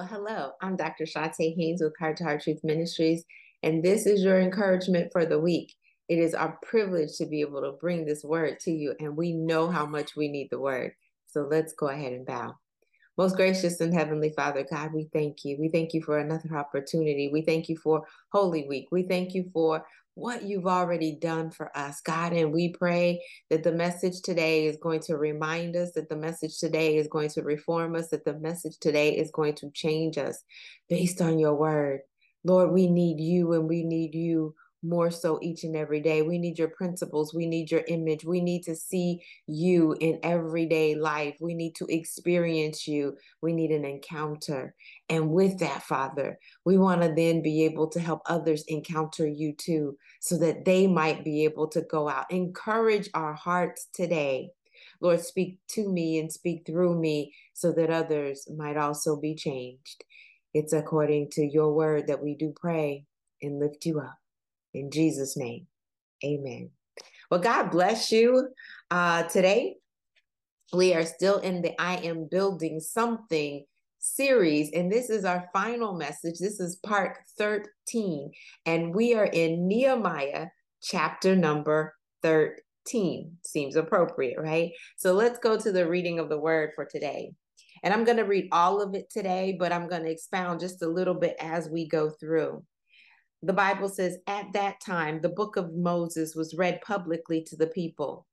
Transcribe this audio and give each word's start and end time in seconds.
Well, 0.00 0.08
hello, 0.08 0.52
I'm 0.62 0.76
Dr. 0.76 1.04
Chonta 1.04 1.54
Haynes 1.54 1.82
with 1.82 1.92
Heart 1.98 2.16
to 2.16 2.24
Heart 2.24 2.44
Truth 2.44 2.60
Ministries, 2.64 3.22
and 3.62 3.82
this 3.82 4.06
is 4.06 4.24
your 4.24 4.40
encouragement 4.40 5.12
for 5.12 5.26
the 5.26 5.38
week. 5.38 5.74
It 6.08 6.18
is 6.18 6.32
our 6.34 6.58
privilege 6.62 7.18
to 7.18 7.26
be 7.26 7.42
able 7.42 7.60
to 7.60 7.72
bring 7.72 8.06
this 8.06 8.24
word 8.24 8.60
to 8.60 8.70
you, 8.70 8.94
and 8.98 9.14
we 9.14 9.34
know 9.34 9.68
how 9.68 9.84
much 9.84 10.16
we 10.16 10.28
need 10.28 10.48
the 10.50 10.58
word. 10.58 10.92
So 11.26 11.42
let's 11.42 11.74
go 11.74 11.88
ahead 11.88 12.14
and 12.14 12.24
bow. 12.24 12.54
Most 13.18 13.36
gracious 13.36 13.82
and 13.82 13.92
heavenly 13.92 14.32
Father, 14.34 14.64
God, 14.70 14.94
we 14.94 15.10
thank 15.12 15.44
you. 15.44 15.58
We 15.60 15.68
thank 15.68 15.92
you 15.92 16.02
for 16.02 16.18
another 16.18 16.56
opportunity. 16.56 17.28
We 17.30 17.42
thank 17.42 17.68
you 17.68 17.76
for 17.76 18.06
Holy 18.32 18.66
Week. 18.66 18.86
We 18.90 19.02
thank 19.02 19.34
you 19.34 19.50
for 19.52 19.84
what 20.14 20.42
you've 20.42 20.66
already 20.66 21.16
done 21.20 21.50
for 21.50 21.76
us, 21.76 22.00
God. 22.00 22.32
And 22.32 22.52
we 22.52 22.72
pray 22.72 23.22
that 23.48 23.62
the 23.62 23.72
message 23.72 24.20
today 24.22 24.66
is 24.66 24.76
going 24.76 25.00
to 25.00 25.16
remind 25.16 25.76
us, 25.76 25.92
that 25.92 26.08
the 26.08 26.16
message 26.16 26.58
today 26.58 26.96
is 26.96 27.08
going 27.08 27.30
to 27.30 27.42
reform 27.42 27.94
us, 27.94 28.08
that 28.08 28.24
the 28.24 28.38
message 28.38 28.78
today 28.78 29.16
is 29.16 29.30
going 29.30 29.54
to 29.54 29.70
change 29.70 30.18
us 30.18 30.42
based 30.88 31.20
on 31.20 31.38
your 31.38 31.54
word. 31.54 32.00
Lord, 32.44 32.72
we 32.72 32.86
need 32.86 33.20
you 33.20 33.52
and 33.52 33.68
we 33.68 33.84
need 33.84 34.14
you 34.14 34.54
more 34.82 35.10
so 35.10 35.38
each 35.42 35.64
and 35.64 35.76
every 35.76 36.00
day. 36.00 36.22
We 36.22 36.38
need 36.38 36.58
your 36.58 36.68
principles. 36.68 37.34
We 37.34 37.46
need 37.46 37.70
your 37.70 37.84
image. 37.88 38.24
We 38.24 38.40
need 38.40 38.62
to 38.64 38.74
see 38.74 39.22
you 39.46 39.96
in 40.00 40.18
everyday 40.22 40.94
life. 40.94 41.36
We 41.40 41.54
need 41.54 41.74
to 41.76 41.86
experience 41.86 42.88
you. 42.88 43.16
We 43.42 43.52
need 43.52 43.70
an 43.70 43.84
encounter. 43.84 44.74
And 45.08 45.30
with 45.30 45.58
that, 45.58 45.82
Father, 45.82 46.38
we 46.64 46.78
want 46.78 47.02
to 47.02 47.12
then 47.14 47.42
be 47.42 47.64
able 47.64 47.88
to 47.88 48.00
help 48.00 48.22
others 48.26 48.64
encounter 48.68 49.26
you 49.26 49.52
too, 49.52 49.98
so 50.20 50.38
that 50.38 50.64
they 50.64 50.86
might 50.86 51.24
be 51.24 51.44
able 51.44 51.68
to 51.68 51.82
go 51.82 52.08
out. 52.08 52.30
Encourage 52.30 53.10
our 53.14 53.34
hearts 53.34 53.88
today. 53.92 54.50
Lord, 55.00 55.20
speak 55.20 55.58
to 55.70 55.90
me 55.90 56.18
and 56.18 56.30
speak 56.30 56.64
through 56.66 56.98
me 56.98 57.34
so 57.54 57.72
that 57.72 57.90
others 57.90 58.46
might 58.56 58.76
also 58.76 59.16
be 59.16 59.34
changed. 59.34 60.04
It's 60.52 60.72
according 60.72 61.30
to 61.32 61.42
your 61.44 61.72
word 61.72 62.06
that 62.08 62.22
we 62.22 62.34
do 62.34 62.52
pray 62.58 63.06
and 63.42 63.58
lift 63.58 63.86
you 63.86 64.00
up. 64.00 64.19
In 64.74 64.90
Jesus' 64.90 65.36
name, 65.36 65.66
amen. 66.24 66.70
Well, 67.30 67.40
God 67.40 67.70
bless 67.70 68.12
you. 68.12 68.48
Uh, 68.90 69.24
today, 69.24 69.76
we 70.72 70.94
are 70.94 71.04
still 71.04 71.38
in 71.38 71.62
the 71.62 71.80
I 71.80 71.96
Am 71.96 72.28
Building 72.30 72.78
Something 72.80 73.64
series, 73.98 74.70
and 74.72 74.90
this 74.90 75.10
is 75.10 75.24
our 75.24 75.48
final 75.52 75.94
message. 75.94 76.38
This 76.38 76.60
is 76.60 76.76
part 76.76 77.18
13, 77.36 78.30
and 78.66 78.94
we 78.94 79.14
are 79.14 79.26
in 79.26 79.66
Nehemiah 79.66 80.46
chapter 80.82 81.34
number 81.34 81.94
13. 82.22 83.38
Seems 83.44 83.76
appropriate, 83.76 84.38
right? 84.38 84.70
So 84.96 85.12
let's 85.12 85.38
go 85.38 85.58
to 85.58 85.72
the 85.72 85.88
reading 85.88 86.20
of 86.20 86.28
the 86.28 86.38
word 86.38 86.70
for 86.76 86.84
today. 86.84 87.32
And 87.82 87.92
I'm 87.92 88.04
going 88.04 88.18
to 88.18 88.24
read 88.24 88.48
all 88.52 88.80
of 88.80 88.94
it 88.94 89.10
today, 89.10 89.56
but 89.58 89.72
I'm 89.72 89.88
going 89.88 90.04
to 90.04 90.10
expound 90.10 90.60
just 90.60 90.82
a 90.82 90.88
little 90.88 91.14
bit 91.14 91.34
as 91.40 91.68
we 91.68 91.88
go 91.88 92.10
through 92.10 92.62
the 93.42 93.52
Bible 93.52 93.88
says, 93.88 94.18
at 94.26 94.52
that 94.52 94.80
time, 94.80 95.20
the 95.20 95.28
book 95.28 95.56
of 95.56 95.74
Moses 95.74 96.34
was 96.34 96.54
read 96.54 96.80
publicly 96.82 97.42
to 97.44 97.56
the 97.56 97.68
people. 97.68 98.26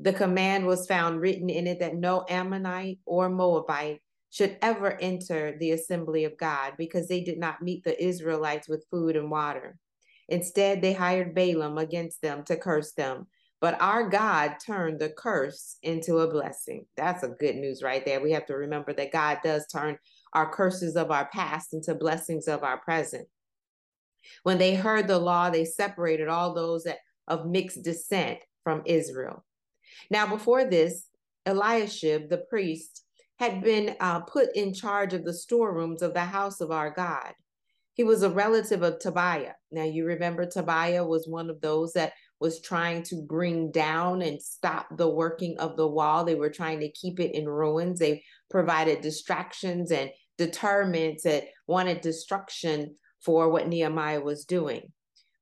The 0.00 0.12
command 0.12 0.66
was 0.66 0.86
found 0.86 1.20
written 1.20 1.48
in 1.48 1.66
it 1.66 1.80
that 1.80 1.96
no 1.96 2.24
Ammonite 2.28 2.98
or 3.06 3.30
Moabite 3.30 4.02
should 4.30 4.58
ever 4.60 5.00
enter 5.00 5.56
the 5.58 5.70
assembly 5.70 6.24
of 6.24 6.36
God 6.36 6.74
because 6.76 7.08
they 7.08 7.22
did 7.22 7.38
not 7.38 7.62
meet 7.62 7.84
the 7.84 8.02
Israelites 8.02 8.68
with 8.68 8.86
food 8.90 9.16
and 9.16 9.30
water. 9.30 9.78
Instead, 10.28 10.82
they 10.82 10.92
hired 10.92 11.34
Balaam 11.34 11.78
against 11.78 12.20
them 12.20 12.42
to 12.44 12.56
curse 12.56 12.92
them. 12.92 13.26
But 13.60 13.80
our 13.80 14.08
God 14.10 14.56
turned 14.64 15.00
the 15.00 15.08
curse 15.08 15.78
into 15.82 16.18
a 16.18 16.30
blessing. 16.30 16.84
That's 16.96 17.22
a 17.22 17.28
good 17.28 17.56
news 17.56 17.82
right 17.82 18.04
there. 18.04 18.20
We 18.20 18.32
have 18.32 18.44
to 18.46 18.54
remember 18.54 18.92
that 18.92 19.12
God 19.12 19.38
does 19.42 19.66
turn 19.68 19.96
our 20.34 20.52
curses 20.52 20.94
of 20.94 21.10
our 21.10 21.28
past 21.32 21.72
into 21.72 21.94
blessings 21.94 22.48
of 22.48 22.62
our 22.62 22.78
present. 22.78 23.26
When 24.42 24.58
they 24.58 24.74
heard 24.74 25.08
the 25.08 25.18
law, 25.18 25.50
they 25.50 25.64
separated 25.64 26.28
all 26.28 26.54
those 26.54 26.84
that, 26.84 26.98
of 27.28 27.46
mixed 27.46 27.82
descent 27.82 28.38
from 28.64 28.82
Israel. 28.84 29.44
Now, 30.10 30.26
before 30.26 30.64
this, 30.64 31.08
Eliashib, 31.46 32.28
the 32.28 32.44
priest, 32.50 33.02
had 33.38 33.62
been 33.62 33.96
uh, 34.00 34.20
put 34.20 34.54
in 34.54 34.72
charge 34.72 35.12
of 35.12 35.24
the 35.24 35.34
storerooms 35.34 36.02
of 36.02 36.14
the 36.14 36.24
house 36.24 36.60
of 36.60 36.70
our 36.70 36.90
God. 36.90 37.32
He 37.94 38.04
was 38.04 38.22
a 38.22 38.30
relative 38.30 38.82
of 38.82 38.98
Tobiah. 38.98 39.54
Now, 39.70 39.84
you 39.84 40.04
remember 40.04 40.46
Tobiah 40.46 41.04
was 41.04 41.26
one 41.26 41.48
of 41.48 41.60
those 41.60 41.92
that 41.94 42.12
was 42.40 42.60
trying 42.60 43.02
to 43.04 43.22
bring 43.22 43.70
down 43.70 44.20
and 44.20 44.40
stop 44.40 44.86
the 44.96 45.08
working 45.08 45.56
of 45.58 45.76
the 45.76 45.88
wall. 45.88 46.24
They 46.24 46.34
were 46.34 46.50
trying 46.50 46.80
to 46.80 46.90
keep 46.90 47.20
it 47.20 47.34
in 47.34 47.48
ruins. 47.48 47.98
They 47.98 48.22
provided 48.50 49.00
distractions 49.00 49.90
and 49.90 50.10
determinants 50.36 51.22
that 51.24 51.44
wanted 51.66 52.02
destruction 52.02 52.96
for 53.20 53.48
what 53.48 53.68
Nehemiah 53.68 54.20
was 54.20 54.44
doing. 54.44 54.92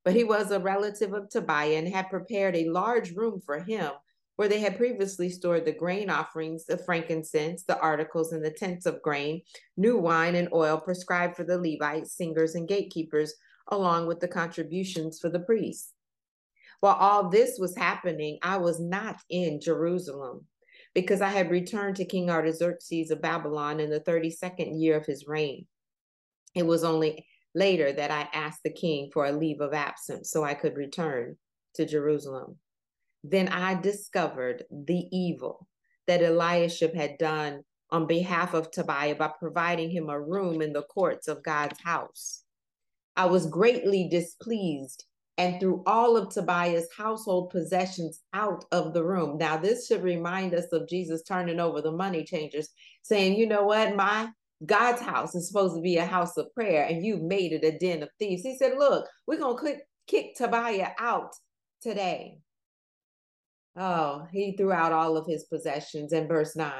But 0.03 0.15
he 0.15 0.23
was 0.23 0.51
a 0.51 0.59
relative 0.59 1.13
of 1.13 1.29
Tobiah 1.29 1.77
and 1.77 1.87
had 1.87 2.09
prepared 2.09 2.55
a 2.55 2.69
large 2.69 3.11
room 3.11 3.41
for 3.43 3.59
him 3.59 3.91
where 4.35 4.47
they 4.47 4.59
had 4.59 4.77
previously 4.77 5.29
stored 5.29 5.65
the 5.65 5.71
grain 5.71 6.09
offerings, 6.09 6.65
the 6.65 6.77
frankincense, 6.77 7.63
the 7.63 7.79
articles, 7.79 8.33
and 8.33 8.43
the 8.43 8.51
tents 8.51 8.85
of 8.85 9.01
grain, 9.01 9.41
new 9.77 9.97
wine 9.97 10.35
and 10.35 10.49
oil 10.53 10.77
prescribed 10.77 11.35
for 11.35 11.43
the 11.43 11.57
Levites, 11.57 12.15
singers, 12.15 12.55
and 12.55 12.67
gatekeepers, 12.67 13.33
along 13.69 14.07
with 14.07 14.19
the 14.19 14.27
contributions 14.27 15.19
for 15.19 15.29
the 15.29 15.39
priests. 15.39 15.93
While 16.81 16.95
all 16.95 17.29
this 17.29 17.57
was 17.57 17.75
happening, 17.77 18.37
I 18.43 18.57
was 18.57 18.79
not 18.79 19.21
in 19.29 19.61
Jerusalem 19.61 20.45
because 20.93 21.21
I 21.21 21.29
had 21.29 21.49
returned 21.49 21.95
to 21.97 22.05
King 22.05 22.29
Artaxerxes 22.29 23.11
of 23.11 23.21
Babylon 23.21 23.79
in 23.79 23.89
the 23.89 24.01
32nd 24.01 24.79
year 24.79 24.97
of 24.97 25.05
his 25.05 25.27
reign. 25.27 25.65
It 26.53 26.65
was 26.65 26.83
only 26.83 27.25
later 27.55 27.91
that 27.93 28.11
I 28.11 28.29
asked 28.33 28.61
the 28.63 28.71
king 28.71 29.09
for 29.11 29.25
a 29.25 29.31
leave 29.31 29.61
of 29.61 29.73
absence 29.73 30.29
so 30.29 30.43
I 30.43 30.53
could 30.53 30.77
return 30.77 31.37
to 31.75 31.85
Jerusalem. 31.85 32.57
Then 33.23 33.47
I 33.47 33.79
discovered 33.79 34.65
the 34.69 35.07
evil 35.11 35.67
that 36.05 36.21
Eliashib 36.21 36.93
had 36.93 37.17
done 37.17 37.63
on 37.89 38.07
behalf 38.07 38.53
of 38.53 38.69
Tobiah 38.69 39.15
by 39.15 39.31
providing 39.39 39.89
him 39.89 40.09
a 40.09 40.21
room 40.21 40.61
in 40.61 40.73
the 40.73 40.83
courts 40.83 41.27
of 41.27 41.43
God's 41.43 41.79
house. 41.81 42.43
I 43.15 43.25
was 43.25 43.47
greatly 43.47 44.09
displeased 44.09 45.05
and 45.37 45.59
threw 45.59 45.83
all 45.85 46.17
of 46.17 46.29
Tobiah's 46.29 46.87
household 46.95 47.49
possessions 47.49 48.21
out 48.33 48.65
of 48.71 48.93
the 48.93 49.03
room. 49.03 49.37
Now, 49.37 49.57
this 49.57 49.87
should 49.87 50.03
remind 50.03 50.53
us 50.53 50.71
of 50.71 50.87
Jesus 50.87 51.23
turning 51.23 51.59
over 51.59 51.81
the 51.81 51.91
money 51.91 52.23
changers, 52.23 52.69
saying, 53.03 53.35
You 53.35 53.47
know 53.47 53.65
what? 53.65 53.95
My 53.95 54.29
God's 54.65 55.01
house 55.01 55.35
is 55.35 55.47
supposed 55.47 55.75
to 55.75 55.81
be 55.81 55.97
a 55.97 56.05
house 56.05 56.37
of 56.37 56.53
prayer, 56.53 56.85
and 56.85 57.03
you've 57.03 57.21
made 57.21 57.51
it 57.51 57.65
a 57.65 57.77
den 57.77 58.03
of 58.03 58.09
thieves. 58.19 58.43
He 58.43 58.57
said, 58.57 58.77
Look, 58.77 59.07
we're 59.27 59.39
going 59.39 59.57
to 59.65 59.77
kick 60.07 60.35
Tobiah 60.35 60.91
out 60.99 61.33
today. 61.81 62.39
Oh, 63.75 64.25
he 64.31 64.55
threw 64.55 64.71
out 64.71 64.93
all 64.93 65.17
of 65.17 65.27
his 65.27 65.43
possessions. 65.45 66.13
In 66.13 66.27
verse 66.27 66.55
9, 66.55 66.71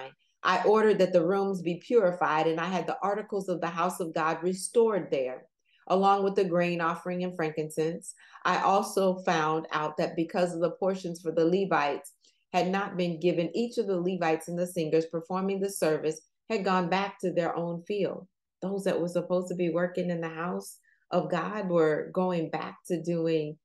I 0.44 0.63
ordered 0.63 1.00
that 1.00 1.12
the 1.12 1.25
rooms 1.25 1.62
be 1.62 1.81
purified, 1.86 2.47
and 2.47 2.59
I 2.59 2.66
had 2.66 2.88
the 2.88 2.97
articles 3.02 3.50
of 3.50 3.59
the 3.59 3.68
house 3.68 4.00
of 4.00 4.13
God 4.13 4.42
restored 4.42 5.09
there, 5.12 5.44
along 5.88 6.24
with 6.24 6.36
the 6.36 6.46
grain 6.46 6.80
offering 6.80 7.24
and 7.24 7.36
frankincense. 7.36 8.13
I 8.46 8.62
also 8.62 9.18
found 9.25 9.68
out 9.74 9.97
that 9.97 10.16
because 10.16 10.53
of 10.53 10.62
the 10.62 10.72
portions 10.72 11.19
for 11.22 11.34
the 11.34 11.46
Levites 11.46 12.13
had 12.53 12.69
not 12.69 12.96
been 12.96 13.19
given, 13.19 13.50
each 13.53 13.78
of 13.78 13.88
the 13.88 14.00
Levites 14.00 14.47
and 14.47 14.57
the 14.57 14.68
singers 14.68 15.07
performing 15.07 15.59
the 15.59 15.69
service 15.69 16.22
had 16.50 16.63
gone 16.63 16.89
back 16.89 17.19
to 17.19 17.31
their 17.31 17.56
own 17.56 17.83
field. 17.83 18.28
Those 18.61 18.83
that 18.85 19.00
were 19.00 19.07
supposed 19.07 19.47
to 19.50 19.56
be 19.56 19.69
working 19.69 20.09
in 20.09 20.22
the 20.22 20.29
house 20.29 20.79
of 21.11 21.29
God 21.29 21.69
were 21.69 22.09
going 22.13 22.50
back 22.50 22.78
to 22.88 23.01
doing 23.01 23.57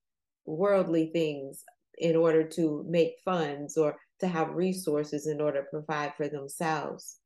worldly 0.47 1.11
things 1.13 1.65
in 1.99 2.17
order 2.17 2.47
to 2.49 2.85
make 2.89 3.15
funds 3.25 3.77
or 3.77 3.97
to 4.21 4.27
have 4.27 4.55
resources 4.55 5.27
in 5.27 5.41
order 5.41 5.63
to 5.63 5.69
provide 5.71 6.15
for 6.17 6.29
themselves. 6.29 7.19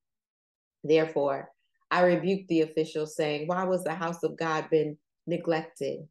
Therefore, 0.83 1.51
I 1.91 2.03
rebuked 2.03 2.49
the 2.49 2.63
officials, 2.63 3.17
saying, 3.17 3.47
Why 3.47 3.65
was 3.65 3.85
the 3.85 3.95
house 3.95 4.23
of 4.23 4.37
God 4.37 4.69
been 4.71 4.99
neglected? 5.27 6.09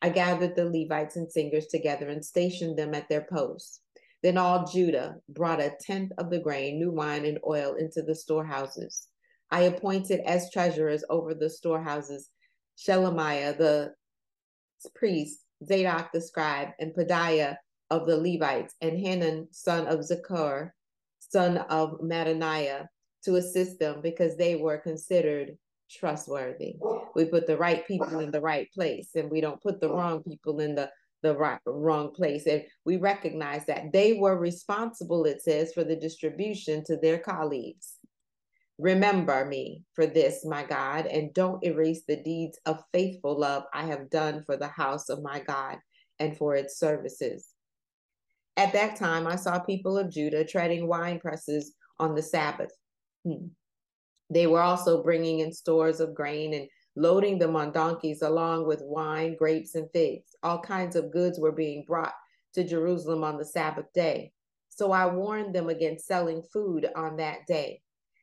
I 0.00 0.10
gathered 0.10 0.54
the 0.54 0.66
Levites 0.66 1.16
and 1.16 1.30
singers 1.30 1.66
together 1.66 2.08
and 2.08 2.24
stationed 2.24 2.78
them 2.78 2.94
at 2.94 3.08
their 3.08 3.26
posts. 3.30 3.80
Then 4.24 4.38
all 4.38 4.66
Judah 4.66 5.16
brought 5.28 5.60
a 5.60 5.76
tenth 5.78 6.10
of 6.16 6.30
the 6.30 6.38
grain, 6.38 6.78
new 6.78 6.90
wine, 6.90 7.26
and 7.26 7.38
oil 7.46 7.74
into 7.74 8.00
the 8.00 8.14
storehouses. 8.14 9.06
I 9.50 9.64
appointed 9.64 10.20
as 10.24 10.50
treasurers 10.50 11.04
over 11.10 11.34
the 11.34 11.50
storehouses 11.50 12.30
Shelemiah 12.78 13.58
the 13.58 13.92
priest, 14.94 15.40
Zadok 15.62 16.10
the 16.12 16.22
scribe, 16.22 16.68
and 16.80 16.94
Pedaiah 16.94 17.56
of 17.90 18.06
the 18.06 18.16
Levites, 18.16 18.74
and 18.80 18.98
Hanan 18.98 19.48
son 19.50 19.86
of 19.86 20.00
Zakur, 20.00 20.70
son 21.18 21.58
of 21.58 22.00
Mattaniah, 22.00 22.86
to 23.24 23.36
assist 23.36 23.78
them 23.78 24.00
because 24.02 24.38
they 24.38 24.56
were 24.56 24.78
considered 24.78 25.58
trustworthy. 25.90 26.76
We 27.14 27.26
put 27.26 27.46
the 27.46 27.58
right 27.58 27.86
people 27.86 28.20
in 28.20 28.30
the 28.30 28.40
right 28.40 28.72
place, 28.72 29.10
and 29.16 29.30
we 29.30 29.42
don't 29.42 29.62
put 29.62 29.82
the 29.82 29.90
wrong 29.90 30.22
people 30.22 30.60
in 30.60 30.74
the 30.74 30.90
the 31.24 31.34
right, 31.36 31.58
wrong 31.66 32.12
place. 32.12 32.46
And 32.46 32.62
we 32.84 32.98
recognize 32.98 33.64
that 33.66 33.92
they 33.92 34.12
were 34.12 34.38
responsible, 34.38 35.24
it 35.24 35.42
says, 35.42 35.72
for 35.72 35.82
the 35.82 35.96
distribution 35.96 36.84
to 36.84 36.96
their 36.98 37.18
colleagues. 37.18 37.94
Remember 38.78 39.44
me 39.44 39.84
for 39.94 40.06
this, 40.06 40.44
my 40.44 40.64
God, 40.64 41.06
and 41.06 41.32
don't 41.32 41.64
erase 41.64 42.02
the 42.06 42.22
deeds 42.22 42.58
of 42.66 42.82
faithful 42.92 43.38
love 43.38 43.64
I 43.72 43.86
have 43.86 44.10
done 44.10 44.42
for 44.44 44.56
the 44.56 44.68
house 44.68 45.08
of 45.08 45.22
my 45.22 45.40
God 45.40 45.78
and 46.18 46.36
for 46.36 46.54
its 46.54 46.78
services. 46.78 47.48
At 48.56 48.72
that 48.74 48.96
time, 48.96 49.26
I 49.26 49.36
saw 49.36 49.58
people 49.58 49.96
of 49.96 50.10
Judah 50.10 50.44
treading 50.44 50.86
wine 50.86 51.18
presses 51.20 51.74
on 51.98 52.14
the 52.14 52.22
Sabbath. 52.22 52.70
Hmm. 53.24 53.46
They 54.30 54.46
were 54.46 54.60
also 54.60 55.02
bringing 55.02 55.40
in 55.40 55.52
stores 55.52 56.00
of 56.00 56.14
grain 56.14 56.52
and 56.54 56.68
loading 56.96 57.38
them 57.38 57.56
on 57.56 57.72
donkeys, 57.72 58.22
along 58.22 58.66
with 58.66 58.82
wine, 58.82 59.36
grapes, 59.36 59.74
and 59.74 59.90
figs. 59.92 60.36
All 60.42 60.60
kinds 60.60 60.96
of 60.96 61.12
goods 61.12 61.38
were 61.38 61.52
being 61.52 61.84
brought 61.86 62.14
to 62.54 62.64
Jerusalem 62.64 63.24
on 63.24 63.36
the 63.36 63.44
Sabbath 63.44 63.92
day. 63.92 64.32
So 64.68 64.92
I 64.92 65.06
warned 65.06 65.54
them 65.54 65.68
against 65.68 66.06
selling 66.06 66.42
food 66.52 66.88
on 66.96 67.16
that 67.16 67.46
day. 67.46 67.82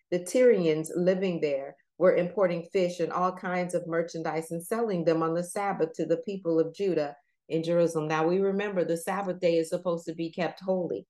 The 0.10 0.20
Tyrians 0.20 0.92
living 0.96 1.40
there 1.40 1.76
were 1.98 2.16
importing 2.16 2.68
fish 2.74 3.00
and 3.00 3.12
all 3.12 3.32
kinds 3.32 3.74
of 3.74 3.88
merchandise 3.88 4.52
and 4.52 4.62
selling 4.62 5.06
them 5.06 5.22
on 5.22 5.34
the 5.34 5.44
Sabbath 5.44 5.94
to 5.94 6.06
the 6.06 6.18
people 6.18 6.60
of 6.60 6.74
Judah 6.74 7.16
in 7.48 7.64
Jerusalem. 7.64 8.08
Now 8.08 8.28
we 8.28 8.40
remember 8.40 8.84
the 8.84 8.98
Sabbath 8.98 9.40
day 9.40 9.58
is 9.58 9.70
supposed 9.70 10.06
to 10.06 10.14
be 10.14 10.32
kept 10.32 10.62
holy. 10.62 11.06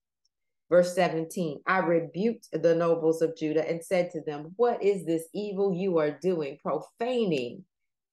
Verse 0.72 0.94
17 0.94 1.60
I 1.66 1.80
rebuked 1.80 2.48
the 2.50 2.74
nobles 2.74 3.20
of 3.20 3.36
Judah 3.36 3.68
and 3.68 3.84
said 3.84 4.10
to 4.12 4.22
them, 4.22 4.54
What 4.56 4.82
is 4.82 5.04
this 5.04 5.24
evil 5.34 5.74
you 5.74 5.98
are 5.98 6.18
doing, 6.22 6.56
profaning 6.62 7.62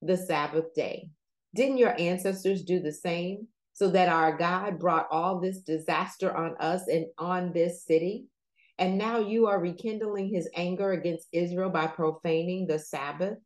the 0.02 0.18
Sabbath 0.18 0.74
day? 0.74 1.10
Didn't 1.56 1.78
your 1.78 1.98
ancestors 1.98 2.64
do 2.64 2.82
the 2.82 2.92
same? 2.92 3.48
So 3.72 3.90
that 3.92 4.10
our 4.10 4.38
God 4.38 4.78
brought 4.78 5.08
all 5.10 5.40
this 5.40 5.60
disaster 5.62 6.36
on 6.36 6.58
us 6.60 6.90
and 6.90 7.06
on 7.18 7.54
this 7.54 7.86
city? 7.86 8.26
And 8.78 8.98
now 8.98 9.20
you 9.20 9.48
are 9.48 9.62
rekindling 9.62 10.28
his 10.28 10.50
anger 10.54 10.92
against 10.92 11.30
Israel 11.32 11.70
by 11.70 11.88
profaning 11.88 12.68
the 12.68 12.78
Sabbath? 12.78 13.38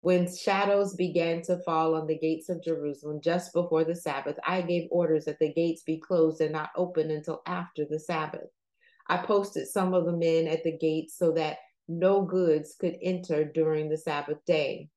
When 0.00 0.32
shadows 0.32 0.94
began 0.94 1.42
to 1.42 1.58
fall 1.64 1.94
on 1.94 2.06
the 2.06 2.18
gates 2.18 2.48
of 2.48 2.62
Jerusalem 2.62 3.20
just 3.20 3.52
before 3.52 3.84
the 3.84 3.96
Sabbath, 3.96 4.36
I 4.46 4.62
gave 4.62 4.88
orders 4.90 5.24
that 5.24 5.38
the 5.40 5.52
gates 5.52 5.82
be 5.82 5.98
closed 5.98 6.40
and 6.40 6.52
not 6.52 6.70
open 6.76 7.10
until 7.10 7.42
after 7.46 7.84
the 7.84 7.98
Sabbath. 7.98 8.48
I 9.08 9.18
posted 9.18 9.68
some 9.68 9.94
of 9.94 10.04
the 10.04 10.12
men 10.12 10.46
at 10.46 10.64
the 10.64 10.76
gates 10.76 11.16
so 11.18 11.32
that 11.32 11.58
no 11.88 12.22
goods 12.22 12.76
could 12.78 12.96
enter 13.02 13.44
during 13.44 13.88
the 13.88 13.98
Sabbath 13.98 14.44
day. 14.44 14.88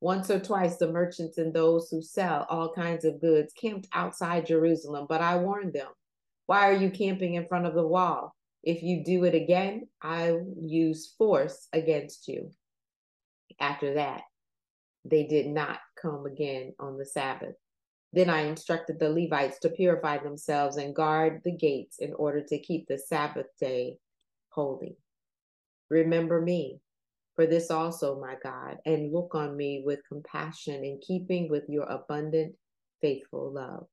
Once 0.00 0.30
or 0.30 0.40
twice, 0.40 0.76
the 0.78 0.90
merchants 0.90 1.38
and 1.38 1.54
those 1.54 1.88
who 1.88 2.02
sell 2.02 2.44
all 2.50 2.72
kinds 2.72 3.04
of 3.04 3.20
goods 3.20 3.52
camped 3.52 3.86
outside 3.92 4.46
Jerusalem, 4.46 5.06
but 5.08 5.20
I 5.20 5.36
warned 5.36 5.72
them 5.72 5.88
Why 6.46 6.68
are 6.68 6.76
you 6.76 6.90
camping 6.90 7.34
in 7.34 7.46
front 7.46 7.66
of 7.66 7.74
the 7.74 7.86
wall? 7.86 8.34
If 8.64 8.82
you 8.82 9.04
do 9.04 9.24
it 9.24 9.34
again, 9.34 9.88
I 10.00 10.32
will 10.32 10.54
use 10.60 11.14
force 11.16 11.68
against 11.72 12.26
you. 12.26 12.50
After 13.60 13.94
that, 13.94 14.22
they 15.04 15.24
did 15.26 15.46
not 15.46 15.78
come 16.00 16.26
again 16.26 16.74
on 16.78 16.98
the 16.98 17.06
Sabbath. 17.06 17.54
Then 18.12 18.28
I 18.28 18.42
instructed 18.42 18.98
the 18.98 19.08
Levites 19.08 19.58
to 19.60 19.70
purify 19.70 20.18
themselves 20.18 20.76
and 20.76 20.94
guard 20.94 21.40
the 21.44 21.56
gates 21.56 21.98
in 21.98 22.12
order 22.12 22.42
to 22.42 22.58
keep 22.58 22.86
the 22.86 22.98
Sabbath 22.98 23.46
day 23.58 23.98
holy. 24.50 24.96
Remember 25.88 26.40
me 26.40 26.80
for 27.34 27.46
this 27.46 27.70
also, 27.70 28.20
my 28.20 28.36
God, 28.42 28.78
and 28.84 29.12
look 29.12 29.34
on 29.34 29.56
me 29.56 29.82
with 29.84 30.06
compassion 30.06 30.84
in 30.84 31.00
keeping 31.00 31.48
with 31.48 31.64
your 31.68 31.84
abundant, 31.84 32.54
faithful 33.00 33.50
love. 33.50 33.86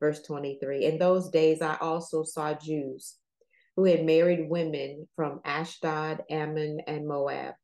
Verse 0.00 0.22
23 0.22 0.84
In 0.84 0.98
those 0.98 1.28
days 1.28 1.62
I 1.62 1.76
also 1.80 2.24
saw 2.24 2.54
Jews 2.54 3.16
who 3.76 3.84
had 3.84 4.04
married 4.04 4.50
women 4.50 5.08
from 5.14 5.40
Ashdod, 5.44 6.24
Ammon, 6.28 6.80
and 6.86 7.06
Moab 7.06 7.54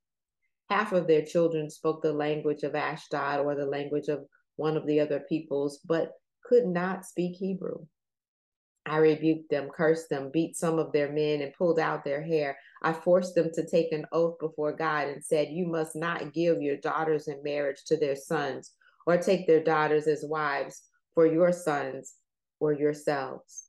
half 0.68 0.92
of 0.92 1.06
their 1.06 1.24
children 1.24 1.70
spoke 1.70 2.02
the 2.02 2.12
language 2.12 2.62
of 2.62 2.74
Ashdod 2.74 3.40
or 3.40 3.54
the 3.54 3.66
language 3.66 4.08
of 4.08 4.26
one 4.56 4.76
of 4.76 4.86
the 4.86 5.00
other 5.00 5.20
peoples, 5.28 5.80
but 5.84 6.12
could 6.44 6.66
not 6.66 7.04
speak 7.04 7.36
Hebrew. 7.36 7.86
I 8.86 8.98
rebuked 8.98 9.50
them, 9.50 9.68
cursed 9.68 10.08
them, 10.10 10.30
beat 10.32 10.56
some 10.56 10.78
of 10.78 10.92
their 10.92 11.10
men, 11.10 11.42
and 11.42 11.52
pulled 11.54 11.80
out 11.80 12.04
their 12.04 12.22
hair. 12.22 12.56
I 12.82 12.92
forced 12.92 13.34
them 13.34 13.50
to 13.54 13.66
take 13.66 13.92
an 13.92 14.06
oath 14.12 14.38
before 14.38 14.72
God 14.72 15.08
and 15.08 15.24
said, 15.24 15.48
You 15.50 15.66
must 15.66 15.96
not 15.96 16.32
give 16.32 16.62
your 16.62 16.76
daughters 16.76 17.26
in 17.26 17.42
marriage 17.42 17.82
to 17.86 17.96
their 17.96 18.14
sons, 18.14 18.72
or 19.06 19.16
take 19.16 19.46
their 19.46 19.62
daughters 19.62 20.06
as 20.06 20.24
wives 20.24 20.82
for 21.14 21.26
your 21.26 21.52
sons 21.52 22.14
or 22.60 22.72
yourselves. 22.72 23.66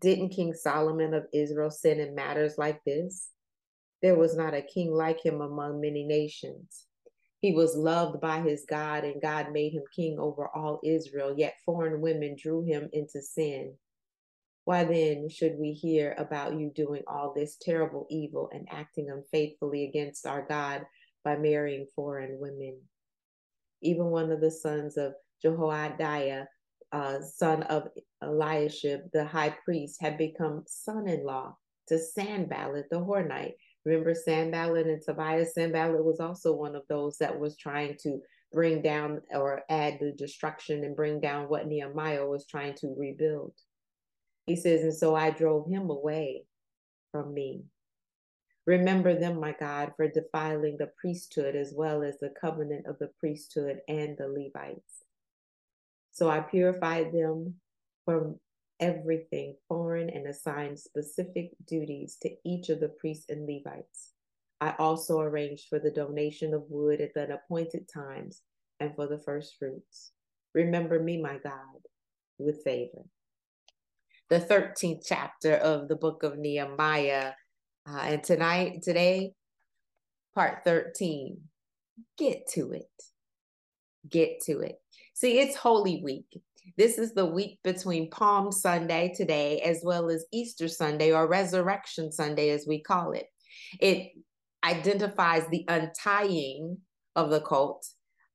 Didn't 0.00 0.30
King 0.30 0.54
Solomon 0.54 1.12
of 1.12 1.26
Israel 1.34 1.70
sin 1.70 2.00
in 2.00 2.14
matters 2.14 2.54
like 2.56 2.82
this? 2.84 3.28
There 4.02 4.16
was 4.16 4.36
not 4.36 4.54
a 4.54 4.62
king 4.62 4.92
like 4.92 5.24
him 5.24 5.40
among 5.40 5.80
many 5.80 6.04
nations. 6.04 6.86
He 7.40 7.52
was 7.52 7.76
loved 7.76 8.20
by 8.20 8.40
his 8.40 8.66
God, 8.68 9.04
and 9.04 9.20
God 9.20 9.52
made 9.52 9.72
him 9.72 9.82
king 9.94 10.18
over 10.18 10.48
all 10.54 10.80
Israel, 10.84 11.34
yet 11.36 11.54
foreign 11.64 12.00
women 12.00 12.36
drew 12.38 12.62
him 12.62 12.88
into 12.92 13.22
sin. 13.22 13.74
Why 14.64 14.84
then 14.84 15.28
should 15.28 15.58
we 15.58 15.72
hear 15.72 16.14
about 16.18 16.58
you 16.58 16.70
doing 16.74 17.02
all 17.06 17.32
this 17.34 17.56
terrible 17.60 18.06
evil 18.10 18.50
and 18.52 18.68
acting 18.70 19.10
unfaithfully 19.10 19.84
against 19.84 20.26
our 20.26 20.46
God 20.46 20.84
by 21.24 21.36
marrying 21.36 21.86
foreign 21.94 22.38
women? 22.38 22.78
Even 23.82 24.06
one 24.06 24.30
of 24.30 24.40
the 24.42 24.50
sons 24.50 24.98
of 24.98 25.14
Jehoiada, 25.42 26.46
uh, 26.92 27.20
son 27.22 27.62
of 27.64 27.88
Eliashib, 28.22 29.10
the 29.12 29.24
high 29.24 29.56
priest, 29.64 29.96
had 30.00 30.18
become 30.18 30.64
son 30.66 31.08
in 31.08 31.24
law 31.24 31.56
to 31.88 31.98
Sanballat 31.98 32.86
the 32.90 32.96
Horonite 32.96 33.54
Remember 33.84 34.14
Sanballat 34.14 34.86
and 34.86 35.02
Tobias? 35.02 35.54
Sanballat 35.54 36.04
was 36.04 36.20
also 36.20 36.52
one 36.52 36.76
of 36.76 36.82
those 36.88 37.16
that 37.18 37.38
was 37.38 37.56
trying 37.56 37.96
to 38.02 38.20
bring 38.52 38.82
down 38.82 39.22
or 39.32 39.62
add 39.70 39.98
the 40.00 40.12
destruction 40.12 40.84
and 40.84 40.96
bring 40.96 41.20
down 41.20 41.48
what 41.48 41.66
Nehemiah 41.66 42.26
was 42.26 42.46
trying 42.46 42.74
to 42.74 42.94
rebuild. 42.98 43.54
He 44.46 44.56
says, 44.56 44.82
and 44.82 44.94
so 44.94 45.14
I 45.14 45.30
drove 45.30 45.68
him 45.68 45.90
away 45.90 46.44
from 47.12 47.32
me. 47.32 47.62
Remember 48.66 49.18
them, 49.18 49.40
my 49.40 49.54
God, 49.58 49.92
for 49.96 50.08
defiling 50.08 50.76
the 50.76 50.90
priesthood 51.00 51.56
as 51.56 51.72
well 51.74 52.02
as 52.02 52.18
the 52.18 52.32
covenant 52.40 52.86
of 52.86 52.98
the 52.98 53.10
priesthood 53.18 53.80
and 53.88 54.16
the 54.18 54.28
Levites. 54.28 55.04
So 56.12 56.28
I 56.28 56.40
purified 56.40 57.12
them 57.12 57.54
from 58.04 58.38
everything 58.80 59.54
foreign 59.68 60.10
and 60.10 60.26
assigned 60.26 60.78
specific 60.78 61.50
duties 61.66 62.16
to 62.22 62.30
each 62.44 62.68
of 62.70 62.80
the 62.80 62.88
priests 62.88 63.26
and 63.28 63.46
Levites. 63.46 64.12
I 64.60 64.74
also 64.78 65.20
arranged 65.20 65.68
for 65.68 65.78
the 65.78 65.90
donation 65.90 66.52
of 66.52 66.64
wood 66.68 67.00
at 67.00 67.14
the 67.14 67.32
appointed 67.32 67.88
times 67.88 68.42
and 68.78 68.94
for 68.94 69.06
the 69.06 69.18
first 69.18 69.56
fruits. 69.58 70.12
Remember 70.54 71.00
me, 71.00 71.20
my 71.20 71.38
God, 71.38 71.86
with 72.38 72.62
favor. 72.64 73.04
The 74.28 74.40
13th 74.40 75.02
chapter 75.06 75.54
of 75.54 75.88
the 75.88 75.96
book 75.96 76.22
of 76.22 76.38
Nehemiah. 76.38 77.32
Uh, 77.88 78.00
and 78.04 78.22
tonight, 78.22 78.82
today, 78.82 79.32
part 80.34 80.64
13. 80.64 81.38
Get 82.18 82.46
to 82.54 82.72
it. 82.72 82.90
Get 84.08 84.40
to 84.46 84.60
it. 84.60 84.79
See, 85.14 85.38
it's 85.38 85.56
Holy 85.56 86.02
Week. 86.02 86.40
This 86.76 86.98
is 86.98 87.12
the 87.12 87.26
week 87.26 87.58
between 87.62 88.10
Palm 88.10 88.52
Sunday 88.52 89.12
today, 89.14 89.60
as 89.60 89.80
well 89.82 90.08
as 90.08 90.24
Easter 90.32 90.68
Sunday 90.68 91.12
or 91.12 91.28
Resurrection 91.28 92.12
Sunday, 92.12 92.50
as 92.50 92.64
we 92.66 92.80
call 92.80 93.12
it. 93.12 93.26
It 93.80 94.12
identifies 94.64 95.44
the 95.50 95.64
untying 95.68 96.78
of 97.16 97.30
the 97.30 97.40
colt, 97.40 97.86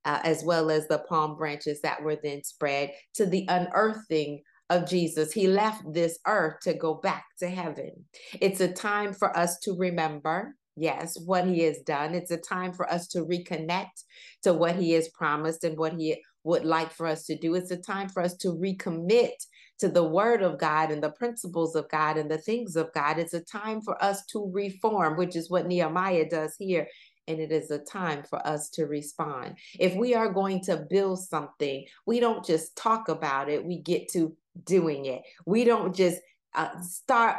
uh, 0.03 0.19
as 0.23 0.43
well 0.43 0.69
as 0.69 0.87
the 0.87 0.99
palm 0.99 1.37
branches 1.37 1.81
that 1.81 2.03
were 2.03 2.17
then 2.21 2.43
spread 2.43 2.91
to 3.15 3.25
the 3.25 3.45
unearthing 3.47 4.41
of 4.69 4.87
Jesus. 4.87 5.31
He 5.31 5.47
left 5.47 5.81
this 5.91 6.19
earth 6.27 6.59
to 6.63 6.73
go 6.73 6.95
back 6.95 7.25
to 7.39 7.47
heaven. 7.47 8.05
It's 8.41 8.59
a 8.59 8.71
time 8.71 9.13
for 9.13 9.35
us 9.35 9.57
to 9.59 9.73
remember 9.73 10.55
yes, 10.75 11.17
what 11.25 11.47
he 11.47 11.61
has 11.61 11.79
done. 11.79 12.13
It's 12.13 12.31
a 12.31 12.37
time 12.37 12.73
for 12.73 12.91
us 12.91 13.07
to 13.09 13.25
reconnect 13.25 14.03
to 14.43 14.53
what 14.53 14.75
he 14.75 14.91
has 14.91 15.09
promised 15.09 15.63
and 15.63 15.77
what 15.77 15.93
he 15.93 16.21
would 16.45 16.63
like 16.63 16.91
for 16.93 17.07
us 17.07 17.25
to 17.25 17.37
do. 17.37 17.55
It's 17.55 17.71
a 17.71 17.77
time 17.77 18.07
for 18.07 18.21
us 18.21 18.35
to 18.37 18.49
recommit 18.53 19.33
to 19.79 19.89
the 19.89 20.03
word 20.03 20.41
of 20.41 20.57
God 20.57 20.91
and 20.91 21.03
the 21.03 21.11
principles 21.11 21.75
of 21.75 21.89
God 21.89 22.17
and 22.17 22.29
the 22.29 22.37
things 22.37 22.75
of 22.75 22.93
God. 22.93 23.17
It's 23.17 23.33
a 23.33 23.41
time 23.41 23.81
for 23.81 24.01
us 24.01 24.25
to 24.27 24.49
reform, 24.53 25.17
which 25.17 25.35
is 25.35 25.49
what 25.49 25.67
Nehemiah 25.67 26.29
does 26.29 26.55
here. 26.57 26.87
And 27.27 27.39
it 27.39 27.51
is 27.51 27.71
a 27.71 27.79
time 27.79 28.23
for 28.23 28.45
us 28.47 28.69
to 28.71 28.85
respond. 28.85 29.57
If 29.79 29.95
we 29.95 30.13
are 30.13 30.31
going 30.31 30.61
to 30.65 30.85
build 30.89 31.19
something, 31.23 31.85
we 32.05 32.19
don't 32.19 32.45
just 32.45 32.75
talk 32.77 33.09
about 33.09 33.49
it, 33.49 33.65
we 33.65 33.81
get 33.81 34.07
to 34.09 34.37
doing 34.63 35.05
it. 35.05 35.23
We 35.45 35.63
don't 35.63 35.95
just 35.95 36.21
uh, 36.53 36.79
start, 36.81 37.37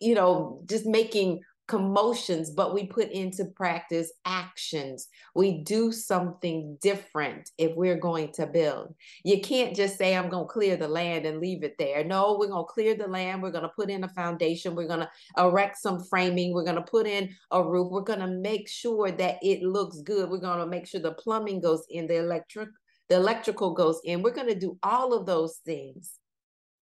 you 0.00 0.14
know, 0.14 0.62
just 0.66 0.86
making 0.86 1.40
commotions, 1.68 2.50
but 2.50 2.72
we 2.74 2.86
put 2.86 3.10
into 3.10 3.44
practice 3.44 4.10
actions. 4.24 5.08
We 5.34 5.62
do 5.62 5.92
something 5.92 6.78
different 6.80 7.50
if 7.58 7.76
we're 7.76 8.00
going 8.00 8.32
to 8.32 8.46
build. 8.46 8.94
You 9.22 9.40
can't 9.42 9.76
just 9.76 9.98
say, 9.98 10.16
I'm 10.16 10.30
going 10.30 10.46
to 10.46 10.52
clear 10.52 10.76
the 10.76 10.88
land 10.88 11.26
and 11.26 11.40
leave 11.40 11.62
it 11.62 11.76
there. 11.78 12.02
No, 12.02 12.36
we're 12.40 12.48
going 12.48 12.64
to 12.64 12.72
clear 12.72 12.94
the 12.94 13.06
land. 13.06 13.42
We're 13.42 13.52
going 13.52 13.62
to 13.62 13.68
put 13.68 13.90
in 13.90 14.02
a 14.02 14.08
foundation. 14.08 14.74
We're 14.74 14.88
going 14.88 15.00
to 15.00 15.10
erect 15.36 15.76
some 15.76 16.02
framing. 16.02 16.54
We're 16.54 16.64
going 16.64 16.76
to 16.76 16.82
put 16.82 17.06
in 17.06 17.34
a 17.50 17.62
roof. 17.62 17.92
We're 17.92 18.00
going 18.00 18.20
to 18.20 18.28
make 18.28 18.66
sure 18.66 19.10
that 19.12 19.36
it 19.42 19.62
looks 19.62 20.00
good. 20.00 20.30
We're 20.30 20.38
going 20.38 20.60
to 20.60 20.66
make 20.66 20.86
sure 20.86 21.00
the 21.00 21.12
plumbing 21.12 21.60
goes 21.60 21.84
in, 21.90 22.06
the 22.06 22.16
electric, 22.16 22.70
the 23.10 23.16
electrical 23.16 23.74
goes 23.74 24.00
in. 24.04 24.22
We're 24.22 24.30
going 24.30 24.48
to 24.48 24.58
do 24.58 24.78
all 24.82 25.12
of 25.12 25.26
those 25.26 25.58
things 25.66 26.14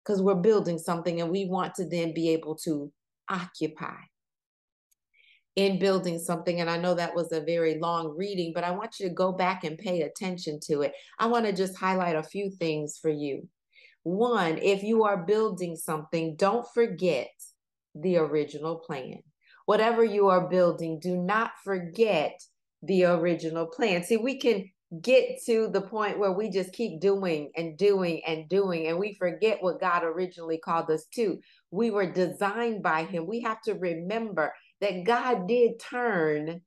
because 0.04 0.20
we're 0.20 0.34
building 0.34 0.78
something 0.78 1.22
and 1.22 1.30
we 1.30 1.46
want 1.46 1.74
to 1.76 1.88
then 1.88 2.12
be 2.12 2.28
able 2.28 2.56
to 2.56 2.92
occupy 3.28 3.96
in 5.56 5.78
building 5.78 6.18
something. 6.18 6.60
And 6.60 6.70
I 6.70 6.76
know 6.76 6.94
that 6.94 7.14
was 7.14 7.32
a 7.32 7.40
very 7.40 7.78
long 7.78 8.14
reading, 8.16 8.52
but 8.54 8.64
I 8.64 8.70
want 8.70 9.00
you 9.00 9.08
to 9.08 9.14
go 9.14 9.32
back 9.32 9.64
and 9.64 9.78
pay 9.78 10.02
attention 10.02 10.60
to 10.64 10.82
it. 10.82 10.92
I 11.18 11.26
want 11.26 11.46
to 11.46 11.52
just 11.52 11.76
highlight 11.76 12.14
a 12.14 12.22
few 12.22 12.50
things 12.50 12.98
for 13.00 13.10
you. 13.10 13.48
One, 14.02 14.58
if 14.58 14.82
you 14.82 15.04
are 15.04 15.24
building 15.24 15.74
something, 15.74 16.36
don't 16.36 16.66
forget 16.74 17.30
the 17.94 18.18
original 18.18 18.76
plan. 18.76 19.16
Whatever 19.64 20.04
you 20.04 20.28
are 20.28 20.48
building, 20.48 21.00
do 21.00 21.16
not 21.16 21.52
forget 21.64 22.38
the 22.82 23.04
original 23.04 23.66
plan. 23.66 24.04
See, 24.04 24.16
we 24.16 24.38
can 24.38 24.70
get 25.02 25.42
to 25.46 25.68
the 25.68 25.80
point 25.80 26.18
where 26.18 26.30
we 26.30 26.50
just 26.50 26.72
keep 26.72 27.00
doing 27.00 27.50
and 27.56 27.76
doing 27.76 28.22
and 28.26 28.48
doing, 28.48 28.86
and 28.86 28.98
we 28.98 29.14
forget 29.14 29.60
what 29.60 29.80
God 29.80 30.04
originally 30.04 30.58
called 30.58 30.90
us 30.90 31.06
to. 31.14 31.40
We 31.72 31.90
were 31.90 32.12
designed 32.12 32.82
by 32.82 33.04
Him. 33.04 33.26
We 33.26 33.40
have 33.40 33.60
to 33.62 33.74
remember 33.74 34.52
that 34.80 35.04
God 35.04 35.48
did 35.48 35.80
turn 35.80 36.62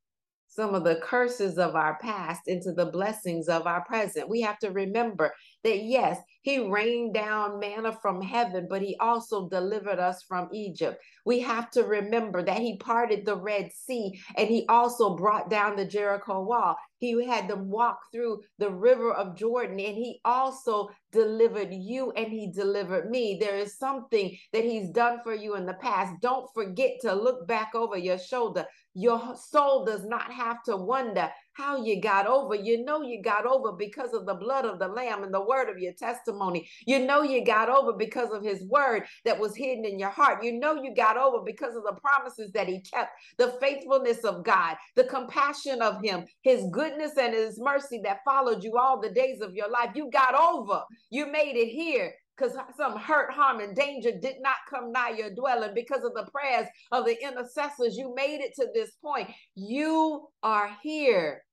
some 0.59 0.75
of 0.75 0.83
the 0.83 0.97
curses 0.97 1.57
of 1.57 1.73
our 1.73 1.97
past 2.01 2.41
into 2.47 2.73
the 2.73 2.87
blessings 2.87 3.47
of 3.47 3.65
our 3.65 3.81
present. 3.85 4.27
We 4.27 4.41
have 4.41 4.59
to 4.59 4.71
remember 4.71 5.33
that 5.63 5.83
yes, 5.83 6.19
he 6.41 6.59
rained 6.59 7.13
down 7.13 7.59
manna 7.59 7.97
from 8.01 8.21
heaven, 8.21 8.67
but 8.69 8.81
he 8.81 8.97
also 8.99 9.47
delivered 9.47 9.99
us 9.99 10.21
from 10.27 10.49
Egypt. 10.51 11.01
We 11.25 11.39
have 11.41 11.69
to 11.71 11.83
remember 11.83 12.43
that 12.43 12.59
he 12.59 12.77
parted 12.77 13.25
the 13.25 13.37
Red 13.37 13.71
Sea 13.71 14.19
and 14.35 14.49
he 14.49 14.65
also 14.67 15.15
brought 15.15 15.49
down 15.49 15.77
the 15.77 15.85
Jericho 15.85 16.41
wall. 16.43 16.75
He 16.97 17.25
had 17.25 17.47
them 17.47 17.69
walk 17.69 17.99
through 18.11 18.41
the 18.57 18.71
river 18.71 19.13
of 19.13 19.37
Jordan 19.37 19.79
and 19.79 19.95
he 19.95 20.19
also 20.25 20.89
delivered 21.11 21.73
you 21.73 22.11
and 22.11 22.27
he 22.27 22.51
delivered 22.51 23.09
me. 23.09 23.37
There 23.39 23.57
is 23.57 23.77
something 23.77 24.37
that 24.53 24.63
he's 24.63 24.89
done 24.89 25.19
for 25.23 25.33
you 25.33 25.55
in 25.55 25.65
the 25.65 25.75
past. 25.75 26.15
Don't 26.21 26.49
forget 26.53 26.93
to 27.01 27.13
look 27.13 27.47
back 27.47 27.75
over 27.75 27.97
your 27.97 28.17
shoulder. 28.17 28.65
Your 28.93 29.35
soul 29.35 29.85
does 29.85 30.05
not 30.05 30.31
have 30.31 30.63
to 30.63 30.75
wonder 30.75 31.29
how 31.53 31.83
you 31.83 32.01
got 32.01 32.25
over. 32.25 32.55
You 32.55 32.83
know 32.83 33.01
you 33.01 33.21
got 33.21 33.45
over 33.45 33.73
because 33.73 34.13
of 34.13 34.25
the 34.25 34.33
blood 34.33 34.65
of 34.65 34.79
the 34.79 34.87
Lamb 34.87 35.23
and 35.23 35.33
the 35.33 35.43
word 35.45 35.69
of 35.69 35.77
your 35.77 35.93
testimony. 35.93 36.69
You 36.87 37.05
know 37.05 37.21
you 37.21 37.45
got 37.45 37.69
over 37.69 37.93
because 37.93 38.31
of 38.31 38.43
his 38.43 38.63
word 38.65 39.03
that 39.25 39.39
was 39.39 39.55
hidden 39.55 39.85
in 39.85 39.99
your 39.99 40.09
heart. 40.09 40.43
You 40.43 40.59
know 40.59 40.81
you 40.81 40.93
got 40.95 41.17
over 41.17 41.43
because 41.45 41.75
of 41.75 41.83
the 41.83 41.99
promises 42.01 42.51
that 42.53 42.67
he 42.67 42.81
kept, 42.81 43.11
the 43.37 43.55
faithfulness 43.61 44.23
of 44.23 44.43
God, 44.43 44.77
the 44.95 45.03
compassion 45.03 45.81
of 45.81 46.01
him, 46.03 46.25
his 46.41 46.65
goodness 46.71 47.11
and 47.17 47.33
his 47.33 47.59
mercy 47.59 48.01
that 48.03 48.19
followed 48.25 48.63
you 48.63 48.77
all 48.77 48.99
the 48.99 49.11
days 49.11 49.41
of 49.41 49.53
your 49.53 49.69
life. 49.69 49.91
You 49.95 50.09
got 50.11 50.35
over. 50.35 50.81
You 51.09 51.31
made 51.31 51.55
it 51.55 51.69
here 51.69 52.13
because 52.39 52.55
some 52.77 52.97
hurt, 52.97 53.31
harm, 53.33 53.59
and 53.59 53.75
danger 53.75 54.11
did 54.11 54.35
not 54.41 54.57
come 54.69 54.91
nigh 54.91 55.15
your 55.17 55.33
dwelling 55.33 55.73
because 55.75 56.03
of 56.03 56.13
the 56.13 56.29
prayers 56.31 56.67
of 56.91 57.05
the 57.05 57.21
intercessors. 57.21 57.97
You 57.97 58.13
made 58.15 58.41
it 58.41 58.53
to 58.55 58.67
this 58.73 58.91
point. 59.03 59.29
You 59.55 60.27
are 60.43 60.71
here 60.81 61.43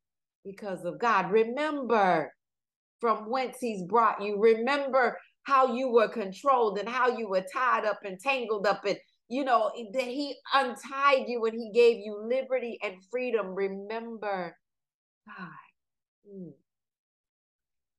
because 0.45 0.85
of 0.85 0.99
God. 0.99 1.31
Remember 1.31 2.33
from 3.01 3.31
whence 3.31 3.57
He's 3.61 3.83
brought 3.85 4.23
you. 4.23 4.41
Remember 4.41 5.19
how 5.43 5.75
you 5.75 5.91
were 5.91 6.09
controlled 6.09 6.79
and 6.79 6.89
how 6.89 7.17
you 7.17 7.29
were 7.29 7.45
tied 7.53 7.85
up 7.85 8.01
and 8.05 8.19
tangled 8.19 8.67
up 8.67 8.85
and 8.85 8.99
you 9.29 9.45
know 9.45 9.71
that 9.93 10.03
he 10.03 10.35
untied 10.55 11.25
you 11.27 11.45
and 11.47 11.55
he 11.55 11.71
gave 11.73 11.99
you 11.99 12.21
liberty 12.29 12.79
and 12.83 12.95
freedom 13.11 13.55
remember 13.55 14.57
god 15.27 16.29
mm. 16.29 16.53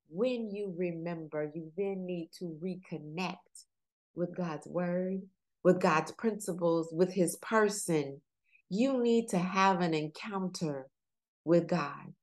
When 0.10 0.50
you 0.50 0.74
remember 0.78 1.52
you 1.54 1.72
then 1.78 2.06
need 2.06 2.30
to 2.40 2.58
reconnect 2.64 3.36
with 4.16 4.36
god's 4.36 4.68
word 4.68 5.22
with 5.68 5.82
god's 5.82 6.14
principles 6.14 6.88
with 6.94 7.12
his 7.12 7.36
person. 7.42 8.22
You 8.70 9.04
need 9.04 9.28
to 9.30 9.38
have 9.38 9.82
an 9.82 9.94
encounter 9.94 10.88
with 11.44 11.68
god. 11.68 12.14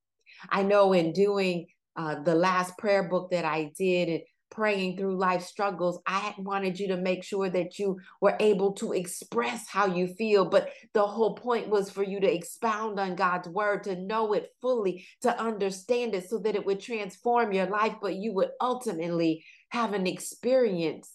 I 0.49 0.63
know 0.63 0.95
in 0.95 1.13
doing 1.13 1.67
uh, 1.95 2.23
the 2.23 2.35
last 2.35 2.79
prayer 2.79 3.09
book 3.09 3.31
that 3.33 3.45
I 3.45 3.71
did 3.79 4.09
and 4.09 4.21
praying 4.51 4.97
through 4.97 5.17
life 5.17 5.43
struggles, 5.43 6.01
I 6.07 6.35
wanted 6.39 6.79
you 6.79 6.89
to 6.89 6.97
make 6.97 7.25
sure 7.25 7.51
that 7.51 7.79
you 7.79 7.99
were 8.21 8.37
able 8.41 8.73
to 8.75 8.93
express 8.93 9.69
how 9.69 9.87
you 9.87 10.07
feel. 10.07 10.45
But 10.45 10.71
the 10.93 11.07
whole 11.07 11.35
point 11.35 11.69
was 11.69 11.91
for 11.91 12.03
you 12.03 12.21
to 12.21 12.33
expound 12.33 13.01
on 13.01 13.17
God's 13.17 13.49
word, 13.49 13.85
to 13.85 13.97
know 13.97 14.33
it 14.33 14.53
fully, 14.61 15.07
to 15.23 15.39
understand 15.41 16.15
it 16.15 16.29
so 16.29 16.39
that 16.39 16.55
it 16.55 16.65
would 16.65 16.81
transform 16.81 17.53
your 17.53 17.67
life, 17.67 17.97
but 18.01 18.15
you 18.15 18.33
would 18.35 18.51
ultimately 18.61 19.45
have 19.71 19.93
an 19.93 20.07
experience 20.07 21.11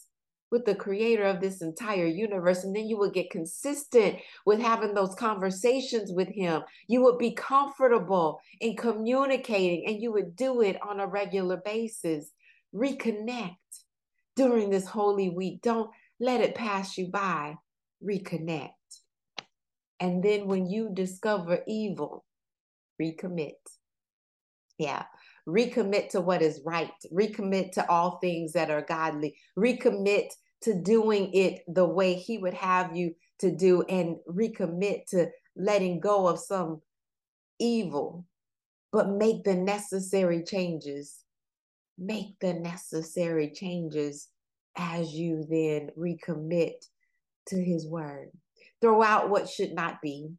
with 0.51 0.65
the 0.65 0.75
creator 0.75 1.23
of 1.23 1.39
this 1.39 1.61
entire 1.61 2.07
universe. 2.07 2.63
And 2.63 2.75
then 2.75 2.87
you 2.87 2.97
would 2.97 3.13
get 3.13 3.29
consistent 3.29 4.17
with 4.45 4.59
having 4.59 4.93
those 4.93 5.15
conversations 5.15 6.11
with 6.11 6.29
him. 6.29 6.63
You 6.87 7.03
would 7.03 7.17
be 7.17 7.31
comfortable 7.31 8.41
in 8.59 8.75
communicating 8.75 9.85
and 9.87 10.01
you 10.01 10.11
would 10.11 10.35
do 10.35 10.61
it 10.61 10.77
on 10.81 10.99
a 10.99 11.07
regular 11.07 11.57
basis. 11.57 12.31
Reconnect 12.73 13.55
during 14.35 14.69
this 14.69 14.87
holy 14.87 15.29
week. 15.29 15.61
Don't 15.61 15.89
let 16.19 16.41
it 16.41 16.55
pass 16.55 16.97
you 16.97 17.07
by. 17.07 17.55
Reconnect. 18.03 18.71
And 19.99 20.23
then 20.23 20.47
when 20.47 20.69
you 20.69 20.89
discover 20.93 21.59
evil, 21.67 22.25
recommit. 23.01 23.53
Yeah 24.77 25.03
recommit 25.49 26.09
to 26.09 26.21
what 26.21 26.41
is 26.41 26.61
right, 26.65 26.91
recommit 27.11 27.71
to 27.73 27.89
all 27.89 28.19
things 28.19 28.53
that 28.53 28.69
are 28.69 28.81
godly, 28.81 29.35
recommit 29.57 30.29
to 30.61 30.81
doing 30.81 31.33
it 31.33 31.61
the 31.67 31.85
way 31.85 32.13
He 32.13 32.37
would 32.37 32.53
have 32.53 32.95
you 32.95 33.15
to 33.39 33.55
do, 33.55 33.83
and 33.83 34.17
recommit 34.29 35.07
to 35.09 35.27
letting 35.55 35.99
go 35.99 36.27
of 36.27 36.39
some 36.39 36.81
evil, 37.59 38.25
but 38.91 39.09
make 39.09 39.43
the 39.43 39.55
necessary 39.55 40.43
changes. 40.43 41.23
Make 41.99 42.39
the 42.39 42.53
necessary 42.53 43.51
changes 43.51 44.29
as 44.77 45.11
you 45.13 45.45
then 45.49 45.89
recommit 45.97 46.85
to 47.47 47.63
His 47.63 47.85
word. 47.85 48.29
Throw 48.81 49.03
out 49.03 49.29
what 49.29 49.49
should 49.49 49.73
not 49.73 50.01
be, 50.01 50.31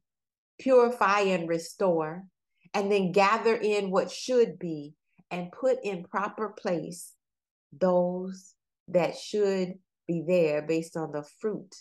purify 0.59 1.21
and 1.21 1.49
restore, 1.49 2.25
and 2.73 2.91
then 2.91 3.13
gather 3.13 3.55
in 3.55 3.91
what 3.91 4.11
should 4.11 4.59
be 4.59 4.95
and 5.31 5.53
put 5.53 5.79
in 5.85 6.05
proper 6.05 6.49
place 6.49 7.13
those 7.73 8.55
that 8.89 9.17
should 9.17 9.75
be 10.09 10.25
there 10.27 10.63
based 10.63 10.97
on 10.97 11.13
the 11.13 11.25
fruit 11.41 11.75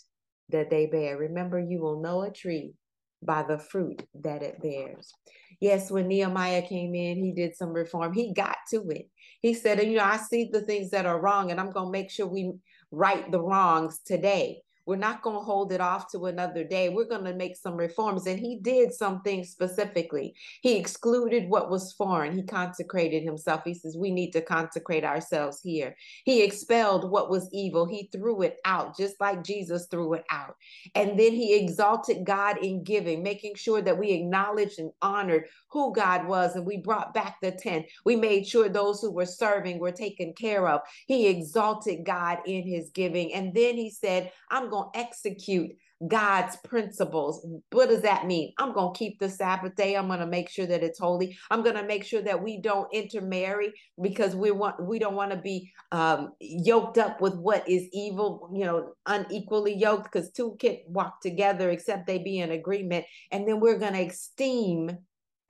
that 0.50 0.70
they 0.70 0.86
bear. 0.86 1.16
Remember, 1.16 1.58
you 1.58 1.80
will 1.80 2.02
know 2.02 2.22
a 2.22 2.30
tree 2.30 2.74
by 3.22 3.42
the 3.42 3.58
fruit 3.58 4.02
that 4.22 4.42
it 4.42 4.60
bears. 4.62 5.12
Yes, 5.60 5.90
when 5.90 6.08
Nehemiah 6.08 6.62
came 6.62 6.94
in, 6.94 7.22
he 7.22 7.32
did 7.32 7.54
some 7.54 7.70
reform. 7.70 8.12
He 8.12 8.32
got 8.32 8.56
to 8.70 8.88
it. 8.90 9.08
He 9.42 9.54
said, 9.54 9.78
and, 9.78 9.90
You 9.90 9.98
know, 9.98 10.04
I 10.04 10.16
see 10.16 10.48
the 10.50 10.62
things 10.62 10.90
that 10.90 11.06
are 11.06 11.20
wrong, 11.20 11.50
and 11.50 11.60
I'm 11.60 11.70
going 11.70 11.86
to 11.86 11.92
make 11.92 12.10
sure 12.10 12.26
we 12.26 12.52
right 12.90 13.30
the 13.30 13.40
wrongs 13.40 14.00
today. 14.04 14.62
We're 14.90 14.96
not 14.96 15.22
going 15.22 15.36
to 15.36 15.44
hold 15.44 15.70
it 15.70 15.80
off 15.80 16.10
to 16.10 16.26
another 16.26 16.64
day. 16.64 16.88
We're 16.88 17.04
going 17.04 17.22
to 17.22 17.32
make 17.32 17.54
some 17.54 17.76
reforms. 17.76 18.26
And 18.26 18.40
he 18.40 18.56
did 18.56 18.92
something 18.92 19.44
specifically. 19.44 20.34
He 20.62 20.76
excluded 20.76 21.48
what 21.48 21.70
was 21.70 21.92
foreign. 21.92 22.34
He 22.34 22.42
consecrated 22.42 23.22
himself. 23.22 23.62
He 23.64 23.72
says, 23.72 23.96
We 23.96 24.10
need 24.10 24.32
to 24.32 24.40
consecrate 24.40 25.04
ourselves 25.04 25.60
here. 25.62 25.94
He 26.24 26.42
expelled 26.42 27.08
what 27.08 27.30
was 27.30 27.48
evil. 27.52 27.86
He 27.86 28.08
threw 28.10 28.42
it 28.42 28.58
out, 28.64 28.96
just 28.96 29.20
like 29.20 29.44
Jesus 29.44 29.86
threw 29.88 30.14
it 30.14 30.24
out. 30.28 30.56
And 30.96 31.10
then 31.10 31.34
he 31.34 31.54
exalted 31.54 32.24
God 32.26 32.58
in 32.58 32.82
giving, 32.82 33.22
making 33.22 33.54
sure 33.54 33.82
that 33.82 33.96
we 33.96 34.10
acknowledged 34.10 34.80
and 34.80 34.90
honored 35.00 35.44
who 35.68 35.94
God 35.94 36.26
was. 36.26 36.56
And 36.56 36.66
we 36.66 36.78
brought 36.78 37.14
back 37.14 37.36
the 37.40 37.52
10. 37.52 37.84
We 38.04 38.16
made 38.16 38.44
sure 38.44 38.68
those 38.68 39.00
who 39.00 39.12
were 39.12 39.24
serving 39.24 39.78
were 39.78 39.92
taken 39.92 40.32
care 40.32 40.66
of. 40.66 40.80
He 41.06 41.28
exalted 41.28 42.04
God 42.04 42.38
in 42.44 42.66
his 42.66 42.90
giving. 42.90 43.32
And 43.34 43.54
then 43.54 43.76
he 43.76 43.88
said, 43.88 44.32
I'm 44.50 44.68
going 44.68 44.79
going 44.80 44.92
to 44.92 44.98
execute 44.98 45.70
God's 46.06 46.56
principles. 46.64 47.46
What 47.72 47.90
does 47.90 48.00
that 48.02 48.26
mean? 48.26 48.54
I'm 48.58 48.72
going 48.72 48.94
to 48.94 48.98
keep 48.98 49.18
the 49.18 49.28
Sabbath 49.28 49.76
day. 49.76 49.96
I'm 49.96 50.06
going 50.06 50.20
to 50.20 50.26
make 50.26 50.48
sure 50.48 50.66
that 50.66 50.82
it's 50.82 50.98
holy. 50.98 51.36
I'm 51.50 51.62
going 51.62 51.76
to 51.76 51.84
make 51.84 52.04
sure 52.04 52.22
that 52.22 52.42
we 52.42 52.58
don't 52.58 52.92
intermarry 52.92 53.74
because 54.00 54.34
we 54.34 54.50
want 54.50 54.82
we 54.82 54.98
don't 54.98 55.14
want 55.14 55.32
to 55.32 55.36
be 55.36 55.70
um, 55.92 56.32
yoked 56.40 56.96
up 56.96 57.20
with 57.20 57.34
what 57.34 57.68
is 57.68 57.86
evil, 57.92 58.50
you 58.54 58.64
know, 58.64 58.94
unequally 59.04 59.74
yoked 59.74 60.10
because 60.10 60.30
two 60.30 60.56
can't 60.58 60.78
walk 60.86 61.20
together 61.20 61.68
except 61.68 62.06
they 62.06 62.18
be 62.18 62.38
in 62.38 62.50
agreement. 62.50 63.04
And 63.30 63.46
then 63.46 63.60
we're 63.60 63.78
going 63.78 63.92
to 63.92 64.06
esteem 64.06 64.96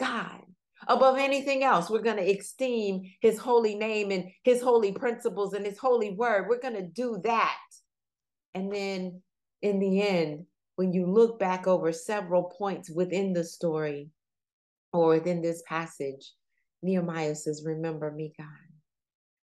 God 0.01 0.41
above 0.89 1.17
anything 1.19 1.63
else. 1.63 1.89
We're 1.89 2.03
going 2.03 2.17
to 2.17 2.39
esteem 2.39 3.03
his 3.21 3.39
holy 3.39 3.77
name 3.77 4.11
and 4.11 4.25
his 4.43 4.61
holy 4.61 4.91
principles 4.91 5.53
and 5.53 5.65
his 5.65 5.79
holy 5.79 6.11
word. 6.11 6.47
We're 6.49 6.61
going 6.61 6.75
to 6.75 6.89
do 6.89 7.21
that. 7.23 7.57
And 8.55 8.73
then 8.73 9.23
in 9.63 9.79
the 9.79 10.03
end, 10.03 10.47
when 10.77 10.93
you 10.93 11.07
look 11.07 11.39
back 11.39 11.67
over 11.67 11.93
several 11.93 12.45
points 12.45 12.91
within 12.91 13.33
the 13.33 13.45
story 13.45 14.11
or 14.93 15.09
within 15.09 15.43
this 15.43 15.63
passage, 15.67 16.33
Nehemiah 16.83 17.35
says, 17.35 17.63
Remember 17.65 18.11
me, 18.11 18.33
God. 18.37 18.47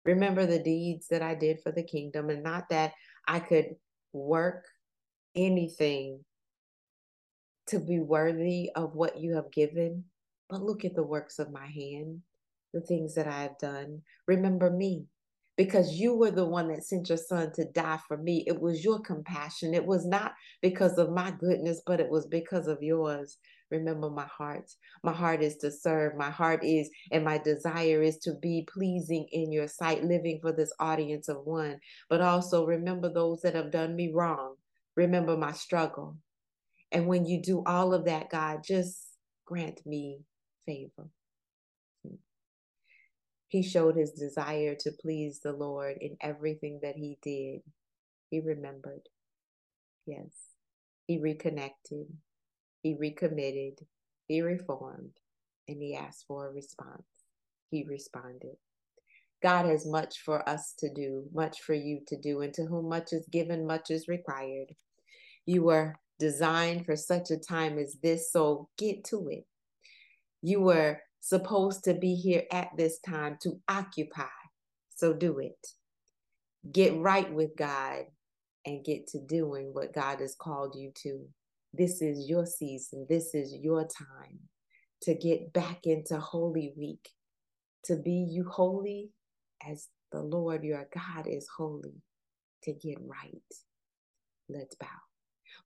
Remember 0.04 0.46
the 0.46 0.58
deeds 0.58 1.08
that 1.08 1.22
I 1.22 1.34
did 1.34 1.60
for 1.60 1.72
the 1.72 1.82
kingdom, 1.82 2.30
and 2.30 2.42
not 2.42 2.68
that 2.70 2.92
I 3.26 3.40
could 3.40 3.76
work 4.12 4.64
anything 5.34 6.24
to 7.66 7.80
be 7.80 7.98
worthy 7.98 8.70
of 8.74 8.94
what 8.94 9.20
you 9.20 9.34
have 9.34 9.50
given, 9.52 10.04
but 10.48 10.62
look 10.62 10.84
at 10.84 10.94
the 10.94 11.02
works 11.02 11.38
of 11.38 11.52
my 11.52 11.66
hand, 11.66 12.22
the 12.72 12.80
things 12.80 13.14
that 13.16 13.26
I 13.26 13.42
have 13.42 13.58
done. 13.58 14.02
Remember 14.26 14.70
me 14.70 15.06
because 15.56 15.94
you 15.94 16.14
were 16.14 16.30
the 16.30 16.44
one 16.44 16.68
that 16.68 16.84
sent 16.84 17.08
your 17.08 17.18
son 17.18 17.52
to 17.54 17.64
die 17.72 17.98
for 18.06 18.16
me. 18.16 18.44
It 18.46 18.60
was 18.60 18.84
your 18.84 19.00
compassion. 19.00 19.74
It 19.74 19.86
was 19.86 20.06
not 20.06 20.34
because 20.60 20.98
of 20.98 21.10
my 21.10 21.30
goodness, 21.30 21.80
but 21.86 22.00
it 22.00 22.10
was 22.10 22.26
because 22.26 22.66
of 22.66 22.82
yours. 22.82 23.38
Remember 23.70 24.10
my 24.10 24.26
heart. 24.26 24.70
My 25.02 25.12
heart 25.12 25.42
is 25.42 25.56
to 25.58 25.70
serve. 25.70 26.16
My 26.16 26.30
heart 26.30 26.62
is, 26.62 26.90
and 27.10 27.24
my 27.24 27.38
desire 27.38 28.02
is 28.02 28.18
to 28.18 28.34
be 28.34 28.66
pleasing 28.72 29.26
in 29.32 29.50
your 29.50 29.66
sight, 29.66 30.04
living 30.04 30.38
for 30.40 30.52
this 30.52 30.72
audience 30.78 31.28
of 31.28 31.38
one. 31.44 31.80
But 32.08 32.20
also 32.20 32.66
remember 32.66 33.12
those 33.12 33.40
that 33.40 33.54
have 33.54 33.72
done 33.72 33.96
me 33.96 34.12
wrong. 34.14 34.54
Remember 34.94 35.36
my 35.36 35.52
struggle. 35.52 36.16
And 36.92 37.06
when 37.06 37.26
you 37.26 37.42
do 37.42 37.62
all 37.66 37.92
of 37.92 38.04
that, 38.04 38.30
God, 38.30 38.60
just 38.64 39.08
grant 39.46 39.84
me 39.84 40.20
favor. 40.66 41.08
He 43.48 43.62
showed 43.62 43.96
his 43.96 44.12
desire 44.12 44.74
to 44.80 44.90
please 45.00 45.40
the 45.40 45.52
Lord 45.52 45.98
in 46.00 46.16
everything 46.20 46.80
that 46.82 46.96
he 46.96 47.18
did. 47.22 47.60
He 48.30 48.40
remembered. 48.40 49.08
Yes. 50.06 50.30
He 51.06 51.18
reconnected. 51.18 52.06
He 52.82 52.96
recommitted. 52.98 53.86
He 54.26 54.42
reformed. 54.42 55.12
And 55.68 55.80
he 55.80 55.94
asked 55.94 56.24
for 56.26 56.48
a 56.48 56.52
response. 56.52 57.06
He 57.70 57.84
responded. 57.88 58.56
God 59.42 59.66
has 59.66 59.86
much 59.86 60.20
for 60.24 60.48
us 60.48 60.74
to 60.78 60.92
do, 60.92 61.24
much 61.32 61.60
for 61.60 61.74
you 61.74 62.00
to 62.08 62.16
do, 62.16 62.40
and 62.40 62.52
to 62.54 62.64
whom 62.64 62.88
much 62.88 63.12
is 63.12 63.26
given, 63.30 63.66
much 63.66 63.90
is 63.90 64.08
required. 64.08 64.74
You 65.44 65.64
were 65.64 65.96
designed 66.18 66.86
for 66.86 66.96
such 66.96 67.30
a 67.30 67.36
time 67.36 67.78
as 67.78 67.96
this, 68.02 68.32
so 68.32 68.68
get 68.78 69.04
to 69.04 69.28
it. 69.28 69.44
You 70.42 70.62
were 70.62 71.00
supposed 71.26 71.82
to 71.82 71.92
be 71.92 72.14
here 72.14 72.44
at 72.52 72.68
this 72.76 73.00
time 73.00 73.36
to 73.42 73.58
occupy. 73.68 74.26
So 74.94 75.12
do 75.12 75.40
it. 75.40 75.66
Get 76.70 76.96
right 76.96 77.32
with 77.32 77.56
God 77.56 78.04
and 78.64 78.84
get 78.84 79.08
to 79.08 79.18
doing 79.18 79.70
what 79.72 79.92
God 79.92 80.20
has 80.20 80.36
called 80.38 80.76
you 80.78 80.92
to. 81.02 81.26
This 81.72 82.00
is 82.00 82.28
your 82.28 82.46
season. 82.46 83.06
This 83.08 83.34
is 83.34 83.52
your 83.52 83.82
time 83.82 84.38
to 85.02 85.14
get 85.14 85.52
back 85.52 85.80
into 85.82 86.16
Holy 86.20 86.72
Week, 86.76 87.08
to 87.86 87.96
be 87.96 88.24
you 88.30 88.48
holy 88.48 89.10
as 89.68 89.88
the 90.12 90.22
Lord 90.22 90.62
your 90.62 90.88
God 90.94 91.26
is 91.26 91.48
holy, 91.56 92.02
to 92.62 92.72
get 92.72 92.98
right. 93.00 93.42
Let's 94.48 94.76
bow. 94.76 94.86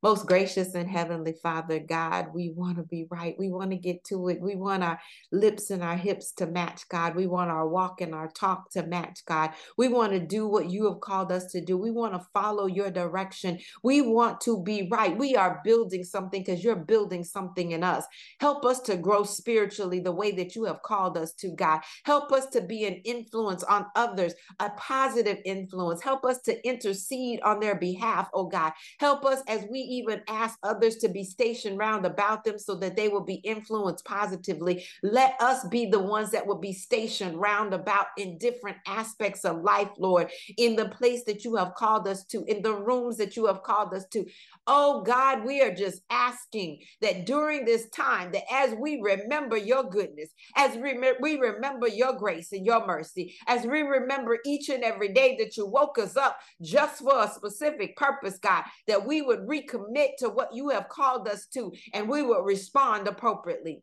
Most 0.03 0.27
gracious 0.27 0.75
and 0.75 0.89
heavenly 0.89 1.35
Father, 1.43 1.79
God, 1.79 2.29
we 2.35 2.51
want 2.51 2.79
to 2.79 2.83
be 2.83 3.07
right. 3.11 3.37
We 3.39 3.51
want 3.51 3.71
to 3.71 3.77
get 3.77 4.05
to 4.05 4.29
it. 4.29 4.41
We 4.41 4.57
want 4.57 4.83
our 4.83 5.01
lips 5.33 5.71
and 5.71 5.83
our 5.83 5.97
hips 5.97 6.33
to 6.33 6.47
match, 6.47 6.89
God. 6.89 7.15
We 7.15 7.27
want 7.27 7.51
our 7.51 7.69
walk 7.69 8.01
and 8.01 8.15
our 8.15 8.29
talk 8.29 8.71
to 8.73 8.87
match, 8.87 9.21
God. 9.27 9.51
We 9.77 9.89
want 9.89 10.13
to 10.13 10.21
do 10.21 10.47
what 10.47 10.71
you 10.71 10.87
have 10.87 11.01
called 11.01 11.33
us 11.33 11.53
to 11.53 11.61
do. 11.61 11.77
We 11.77 11.91
want 11.91 12.15
to 12.15 12.27
follow 12.33 12.67
your 12.67 12.91
direction. 12.91 13.59
We 13.83 14.01
want 14.01 14.41
to 14.43 14.63
be 14.63 14.89
right. 14.91 15.17
We 15.17 15.37
are 15.37 15.61
building 15.65 16.05
something 16.05 16.43
because 16.43 16.65
you're 16.65 16.77
building 16.77 17.25
something 17.25 17.73
in 17.73 17.85
us. 17.85 18.05
Help 18.41 18.65
us 18.65 18.81
to 18.83 18.97
grow 18.97 19.25
spiritually 19.25 20.01
the 20.01 20.13
way 20.13 20.33
that 20.33 20.55
you 20.55 20.65
have 20.65 20.83
called 20.83 21.17
us 21.17 21.33
to, 21.35 21.51
God. 21.51 21.81
Help 22.05 22.33
us 22.33 22.47
to 22.49 22.61
be 22.61 22.87
an 22.87 22.95
influence 23.05 23.63
on 23.65 23.87
others, 23.97 24.35
a 24.59 24.71
positive 24.71 25.39
influence. 25.45 26.03
Help 26.03 26.25
us 26.25 26.41
to 26.43 26.67
intercede 26.67 27.41
on 27.43 27.61
their 27.61 27.75
behalf, 27.75 28.29
oh 28.35 28.47
God. 28.47 28.73
Help 28.99 29.25
us 29.25 29.43
as 29.49 29.67
we 29.71 29.80
even 29.81 30.23
ask 30.29 30.59
others 30.63 30.97
to 30.97 31.09
be 31.09 31.25
stationed 31.25 31.79
round 31.79 32.07
about 32.07 32.45
them 32.45 32.59
so 32.59 32.75
that 32.77 32.97
they 32.97 33.09
will 33.09 33.25
be 33.25 33.37
influenced 33.37 34.05
positively. 34.05 34.85
Let 35.03 35.41
us 35.41 35.67
be 35.69 35.87
the 35.87 35.99
ones 35.99 36.31
that 36.31 36.47
will 36.47 36.59
be 36.59 36.73
stationed 36.73 37.41
round 37.41 37.75
about 37.75 38.07
in 38.17 38.39
different 38.39 38.79
aspects 38.87 39.45
of 39.45 39.63
life, 39.63 39.91
Lord, 39.99 40.31
in 40.57 40.77
the 40.77 40.89
place 40.89 41.25
that 41.25 41.45
you 41.45 41.57
have 41.57 41.75
called 41.75 42.07
us 42.09 42.25
to, 42.27 42.45
in 42.45 42.63
the 42.63 42.75
rooms 42.75 43.17
that 43.19 43.37
you 43.37 43.47
have 43.47 43.63
called 43.63 43.95
us 43.95 44.07
to. 44.13 44.25
Oh 44.67 45.03
God, 45.03 45.45
we 45.45 45.63
are 45.63 45.75
just 45.75 46.03
asking 46.11 46.81
that 47.01 47.27
during 47.27 47.65
this 47.65 47.89
time, 47.91 48.33
that 48.33 48.45
as 48.53 48.75
we 48.75 49.01
remember 49.01 49.57
your 49.57 49.85
goodness, 49.85 50.31
as 50.57 50.77
we, 50.77 50.99
we 51.21 51.39
remember 51.39 51.89
your 51.89 52.13
grace 52.13 52.53
and 52.53 52.65
your 52.65 52.87
mercy, 52.87 53.35
as 53.47 53.67
we 53.67 53.83
remember 53.83 54.39
each 54.45 54.69
and 54.69 54.85
every 54.85 55.13
day 55.13 55.37
that 55.39 55.57
you 55.57 55.67
woke 55.67 55.99
us 55.99 56.17
up 56.17 56.39
just 56.61 57.03
for 57.03 57.25
a 57.25 57.29
specific 57.29 57.97
purpose, 57.97 58.39
God, 58.39 58.65
that 58.87 59.05
we 59.07 59.23
would 59.23 59.47
recommit 59.71 60.17
to 60.19 60.29
what 60.29 60.55
you 60.55 60.69
have 60.71 60.89
called 60.89 61.29
us 61.29 61.47
to 61.55 61.73
and 61.93 62.09
we 62.09 62.23
will 62.23 62.43
respond 62.43 63.09
appropriately. 63.09 63.83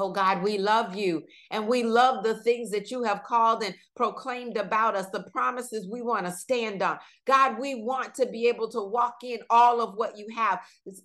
Oh 0.00 0.12
God, 0.12 0.44
we 0.44 0.58
love 0.58 0.94
you 0.94 1.24
and 1.50 1.66
we 1.66 1.82
love 1.82 2.22
the 2.22 2.36
things 2.36 2.70
that 2.70 2.92
you 2.92 3.02
have 3.02 3.24
called 3.24 3.64
and 3.64 3.74
proclaimed 3.96 4.56
about 4.56 4.94
us, 4.94 5.06
the 5.12 5.24
promises 5.32 5.88
we 5.90 6.02
want 6.02 6.24
to 6.24 6.30
stand 6.30 6.82
on. 6.82 6.98
God, 7.26 7.58
we 7.58 7.82
want 7.82 8.14
to 8.14 8.26
be 8.26 8.46
able 8.46 8.68
to 8.70 8.80
walk 8.80 9.16
in 9.24 9.40
all 9.50 9.80
of 9.80 9.96
what 9.96 10.16
you 10.16 10.28
have, 10.36 10.60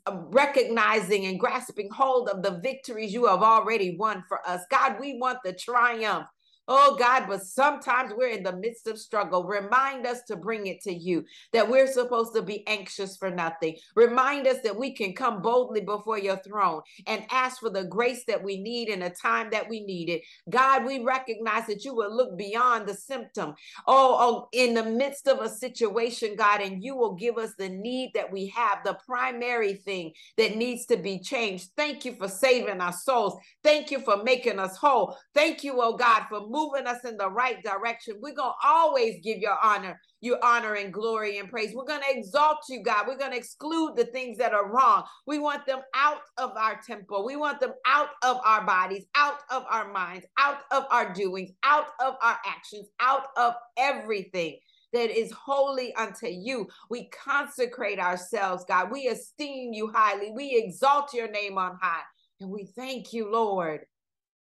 um, 0.05 0.27
recognizing 0.29 1.25
and 1.25 1.39
grasping 1.39 1.89
hold 1.91 2.29
of 2.29 2.43
the 2.43 2.59
victories 2.59 3.11
you 3.11 3.25
have 3.25 3.41
already 3.41 3.97
won 3.97 4.23
for 4.27 4.47
us. 4.47 4.61
God, 4.69 4.97
we 4.99 5.17
want 5.17 5.39
the 5.43 5.53
triumph 5.53 6.27
Oh 6.67 6.95
God, 6.97 7.25
but 7.27 7.43
sometimes 7.43 8.13
we're 8.15 8.29
in 8.29 8.43
the 8.43 8.55
midst 8.55 8.87
of 8.87 8.97
struggle. 8.97 9.43
Remind 9.43 10.07
us 10.07 10.21
to 10.27 10.37
bring 10.37 10.67
it 10.67 10.81
to 10.83 10.93
you, 10.93 11.25
that 11.51 11.69
we're 11.69 11.91
supposed 11.91 12.33
to 12.35 12.41
be 12.41 12.65
anxious 12.67 13.17
for 13.17 13.29
nothing. 13.29 13.75
Remind 13.95 14.47
us 14.47 14.59
that 14.63 14.77
we 14.77 14.93
can 14.93 15.13
come 15.13 15.41
boldly 15.41 15.81
before 15.81 16.17
your 16.17 16.37
throne 16.37 16.81
and 17.05 17.25
ask 17.31 17.59
for 17.59 17.69
the 17.69 17.83
grace 17.83 18.23
that 18.27 18.41
we 18.41 18.61
need 18.61 18.87
in 18.87 19.01
a 19.01 19.09
time 19.09 19.49
that 19.51 19.67
we 19.67 19.83
need 19.83 20.09
it. 20.09 20.21
God, 20.49 20.85
we 20.85 21.03
recognize 21.03 21.67
that 21.67 21.83
you 21.83 21.93
will 21.93 22.15
look 22.15 22.37
beyond 22.37 22.87
the 22.87 22.93
symptom. 22.93 23.55
Oh, 23.85 24.15
oh, 24.17 24.47
in 24.53 24.73
the 24.73 24.83
midst 24.83 25.27
of 25.27 25.39
a 25.39 25.49
situation, 25.49 26.35
God, 26.37 26.61
and 26.61 26.81
you 26.81 26.95
will 26.95 27.15
give 27.15 27.37
us 27.37 27.51
the 27.57 27.69
need 27.69 28.11
that 28.15 28.31
we 28.31 28.47
have, 28.55 28.79
the 28.85 28.97
primary 29.05 29.73
thing 29.73 30.13
that 30.37 30.55
needs 30.55 30.85
to 30.85 30.95
be 30.95 31.19
changed. 31.19 31.71
Thank 31.75 32.05
you 32.05 32.13
for 32.15 32.29
saving 32.29 32.79
our 32.79 32.93
souls. 32.93 33.37
Thank 33.63 33.91
you 33.91 33.99
for 33.99 34.23
making 34.23 34.59
us 34.59 34.77
whole. 34.77 35.17
Thank 35.33 35.65
you, 35.65 35.81
oh 35.81 35.97
God, 35.97 36.23
for 36.29 36.39
moving 36.53 36.85
us 36.85 37.03
in 37.03 37.17
the 37.17 37.29
right 37.29 37.61
direction. 37.63 38.19
We're 38.21 38.35
going 38.35 38.53
to 38.61 38.67
always 38.67 39.19
give 39.23 39.39
your 39.39 39.57
honor, 39.61 39.99
your 40.21 40.37
honor 40.43 40.75
and 40.75 40.93
glory 40.93 41.39
and 41.39 41.49
praise. 41.49 41.73
We're 41.73 41.85
going 41.85 42.01
to 42.01 42.17
exalt 42.17 42.59
you, 42.69 42.83
God. 42.83 43.07
We're 43.07 43.17
going 43.17 43.31
to 43.31 43.37
exclude 43.37 43.95
the 43.97 44.05
things 44.05 44.37
that 44.37 44.53
are 44.53 44.71
wrong. 44.71 45.03
We 45.25 45.39
want 45.39 45.65
them 45.65 45.79
out 45.95 46.21
of 46.37 46.51
our 46.55 46.79
temple. 46.85 47.25
We 47.25 47.35
want 47.35 47.59
them 47.59 47.73
out 47.87 48.09
of 48.23 48.37
our 48.45 48.63
bodies, 48.65 49.05
out 49.15 49.39
of 49.49 49.65
our 49.69 49.91
minds, 49.91 50.27
out 50.37 50.59
of 50.71 50.85
our 50.91 51.11
doings, 51.11 51.49
out 51.63 51.87
of 51.99 52.13
our 52.21 52.37
actions, 52.45 52.87
out 52.99 53.23
of 53.35 53.55
everything 53.75 54.59
that 54.93 55.09
is 55.09 55.31
holy 55.31 55.93
unto 55.95 56.27
you. 56.27 56.67
We 56.89 57.09
consecrate 57.09 57.99
ourselves, 57.99 58.63
God. 58.67 58.91
We 58.91 59.07
esteem 59.07 59.73
you 59.73 59.91
highly. 59.91 60.31
We 60.31 60.55
exalt 60.55 61.15
your 61.15 61.29
name 61.29 61.57
on 61.57 61.79
high. 61.81 62.03
And 62.39 62.51
we 62.51 62.67
thank 62.75 63.11
you, 63.11 63.31
Lord, 63.31 63.81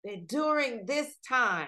that 0.04 0.28
during 0.28 0.86
this 0.86 1.15
time, 1.28 1.67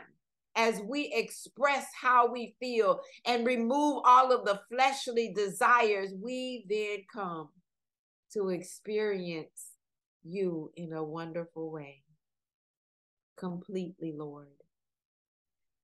as 0.59 0.81
we 0.81 1.09
express 1.13 1.85
how 1.99 2.29
we 2.29 2.53
feel 2.59 2.99
and 3.25 3.47
remove 3.47 4.01
all 4.05 4.33
of 4.33 4.43
the 4.43 4.59
fleshly 4.69 5.33
desires, 5.33 6.11
we 6.21 6.65
then 6.69 7.05
come 7.13 7.47
to 8.33 8.49
experience 8.49 9.71
you 10.21 10.69
in 10.75 10.91
a 10.91 11.01
wonderful 11.01 11.71
way. 11.71 12.03
Completely, 13.37 14.13
Lord. 14.13 14.47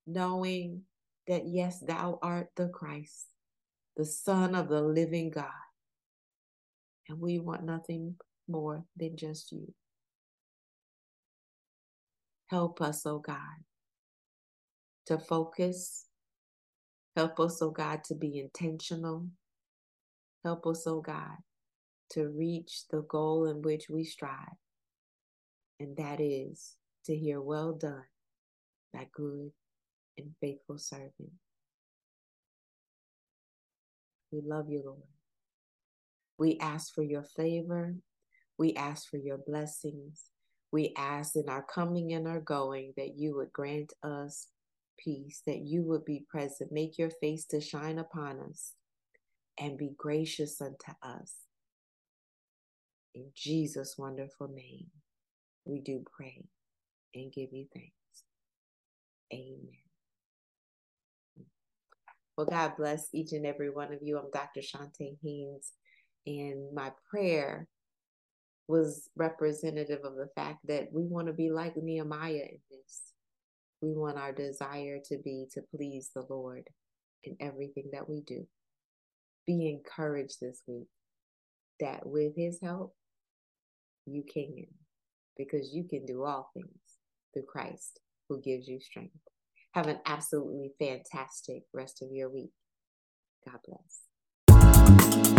Knowing 0.06 0.82
that, 1.26 1.48
yes, 1.48 1.80
thou 1.80 2.20
art 2.22 2.50
the 2.58 2.68
Christ, 2.68 3.28
the 3.96 4.06
Son 4.06 4.56
of 4.56 4.68
the 4.68 4.82
living 4.82 5.32
God. 5.32 5.46
And 7.08 7.22
we 7.22 7.40
want 7.40 7.64
nothing 7.64 8.16
more 8.50 8.84
than 8.98 9.16
just 9.16 9.54
you. 9.54 9.74
Help 12.48 12.82
us, 12.82 13.06
oh 13.06 13.20
God, 13.20 13.38
to 15.08 15.18
focus. 15.18 16.06
Help 17.16 17.40
us, 17.40 17.62
oh 17.62 17.72
God, 17.72 18.04
to 18.06 18.16
be 18.16 18.40
intentional. 18.40 19.28
Help 20.44 20.68
us, 20.68 20.86
oh 20.86 21.02
God, 21.02 21.38
to 22.12 22.28
reach 22.28 22.84
the 22.92 23.02
goal 23.02 23.46
in 23.48 23.62
which 23.62 23.86
we 23.90 24.04
strive. 24.04 24.58
And 25.80 25.98
that 25.98 26.20
is 26.20 26.76
to 27.06 27.16
hear, 27.16 27.42
Well 27.42 27.74
done, 27.74 28.06
thy 28.94 29.08
good 29.14 29.52
and 30.18 30.32
faithful 30.42 30.78
servant. 30.78 31.32
We 34.32 34.42
love 34.46 34.70
you, 34.70 34.84
Lord. 34.86 35.02
We 36.38 36.58
ask 36.60 36.94
for 36.94 37.04
your 37.04 37.24
favor. 37.24 37.96
We 38.58 38.74
ask 38.76 39.10
for 39.10 39.18
your 39.18 39.38
blessings. 39.38 40.26
We 40.72 40.94
ask 40.98 41.36
in 41.36 41.48
our 41.48 41.64
coming 41.64 42.14
and 42.14 42.28
our 42.28 42.42
going 42.42 42.94
that 42.98 43.18
you 43.18 43.36
would 43.38 43.54
grant 43.54 43.94
us 44.04 44.48
peace, 44.98 45.42
that 45.46 45.60
you 45.60 45.84
would 45.84 46.06
be 46.06 46.26
present, 46.30 46.72
make 46.72 46.98
your 46.98 47.10
face 47.10 47.46
to 47.46 47.62
shine 47.62 48.00
upon 48.00 48.40
us, 48.40 48.74
and 49.60 49.78
be 49.78 49.92
gracious 49.98 50.62
unto 50.62 50.92
us. 51.02 51.34
In 53.14 53.32
Jesus' 53.36 53.96
wonderful 53.98 54.48
name, 54.48 54.88
we 55.66 55.80
do 55.80 56.04
pray 56.16 56.46
and 57.14 57.32
give 57.32 57.50
you 57.54 57.66
thanks. 57.74 57.94
Amen. 59.34 59.80
Well, 62.38 62.48
God 62.48 62.74
bless 62.78 63.08
each 63.14 63.32
and 63.32 63.46
every 63.46 63.70
one 63.70 63.94
of 63.94 64.00
you. 64.02 64.18
I'm 64.18 64.30
Dr. 64.32 64.60
Chonta 64.60 65.16
Haynes, 65.24 65.72
and 66.28 66.74
my 66.74 66.92
prayer 67.10 67.68
was 68.68 69.10
representative 69.16 70.02
of 70.04 70.16
the 70.16 70.30
fact 70.36 70.60
that 70.68 70.90
we 70.92 71.04
want 71.04 71.28
to 71.28 71.34
be 71.34 71.50
like 71.50 71.78
Nehemiah 71.78 72.34
in 72.34 72.60
this. 72.70 73.15
We 73.86 73.94
want 73.94 74.18
our 74.18 74.32
desire 74.32 74.98
to 75.10 75.18
be 75.24 75.46
to 75.54 75.62
please 75.62 76.10
the 76.16 76.26
Lord 76.28 76.68
in 77.24 77.38
everything 77.40 77.92
that 77.94 78.10
we 78.10 78.22
do. 78.22 78.48
Be 79.46 79.70
encouraged 79.70 80.38
this 80.42 80.64
week 80.68 80.88
that 81.80 82.04
with 82.04 82.34
His 82.36 82.60
help, 82.64 82.96
you 84.08 84.24
can, 84.24 84.66
because 85.38 85.72
you 85.72 85.84
can 85.84 86.04
do 86.04 86.24
all 86.24 86.50
things 86.56 86.80
through 87.32 87.46
Christ 87.48 88.00
who 88.28 88.42
gives 88.42 88.68
you 88.68 88.80
strength. 88.80 89.14
Have 89.76 89.86
an 89.86 90.00
absolutely 90.08 90.72
fantastic 90.80 91.66
rest 91.72 92.02
of 92.02 92.10
your 92.12 92.32
week. 92.32 92.54
God 93.48 93.60
bless. 93.68 95.35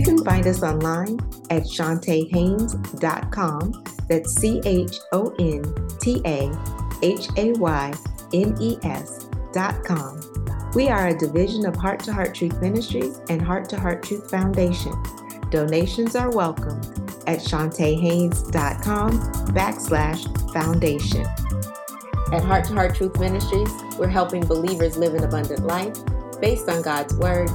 You 0.00 0.06
can 0.06 0.24
find 0.24 0.46
us 0.46 0.62
online 0.62 1.18
at 1.50 1.64
ChontaHaynes.com. 1.64 3.84
That's 4.08 4.32
C 4.32 4.62
H 4.64 4.96
O 5.12 5.34
N 5.38 5.62
T 6.00 6.22
A 6.24 6.50
H 7.02 7.28
A 7.36 7.52
Y 7.52 7.92
N 8.32 8.56
E 8.58 8.78
S.com. 8.82 10.70
We 10.74 10.88
are 10.88 11.08
a 11.08 11.18
division 11.18 11.66
of 11.66 11.76
Heart 11.76 12.00
to 12.04 12.14
Heart 12.14 12.34
Truth 12.34 12.62
Ministries 12.62 13.20
and 13.28 13.42
Heart 13.42 13.68
to 13.68 13.78
Heart 13.78 14.02
Truth 14.02 14.30
Foundation. 14.30 14.94
Donations 15.50 16.16
are 16.16 16.30
welcome 16.30 16.80
at 17.26 17.40
ChontaHaynes.com 17.40 19.10
backslash 19.52 20.52
foundation. 20.54 21.26
At 22.32 22.42
Heart 22.42 22.64
to 22.68 22.72
Heart 22.72 22.94
Truth 22.94 23.20
Ministries, 23.20 23.68
we're 23.98 24.08
helping 24.08 24.46
believers 24.46 24.96
live 24.96 25.12
an 25.12 25.24
abundant 25.24 25.66
life 25.66 25.94
based 26.40 26.70
on 26.70 26.80
God's 26.80 27.14
Word, 27.16 27.50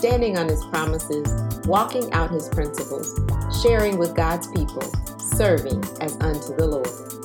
standing 0.00 0.38
on 0.38 0.48
His 0.48 0.64
promises, 0.64 1.30
walking 1.66 2.10
out 2.14 2.30
His 2.30 2.48
principles, 2.48 3.20
sharing 3.62 3.98
with 3.98 4.16
God's 4.16 4.46
people, 4.46 4.80
serving 5.18 5.84
as 6.00 6.16
unto 6.22 6.56
the 6.56 6.66
Lord. 6.66 7.19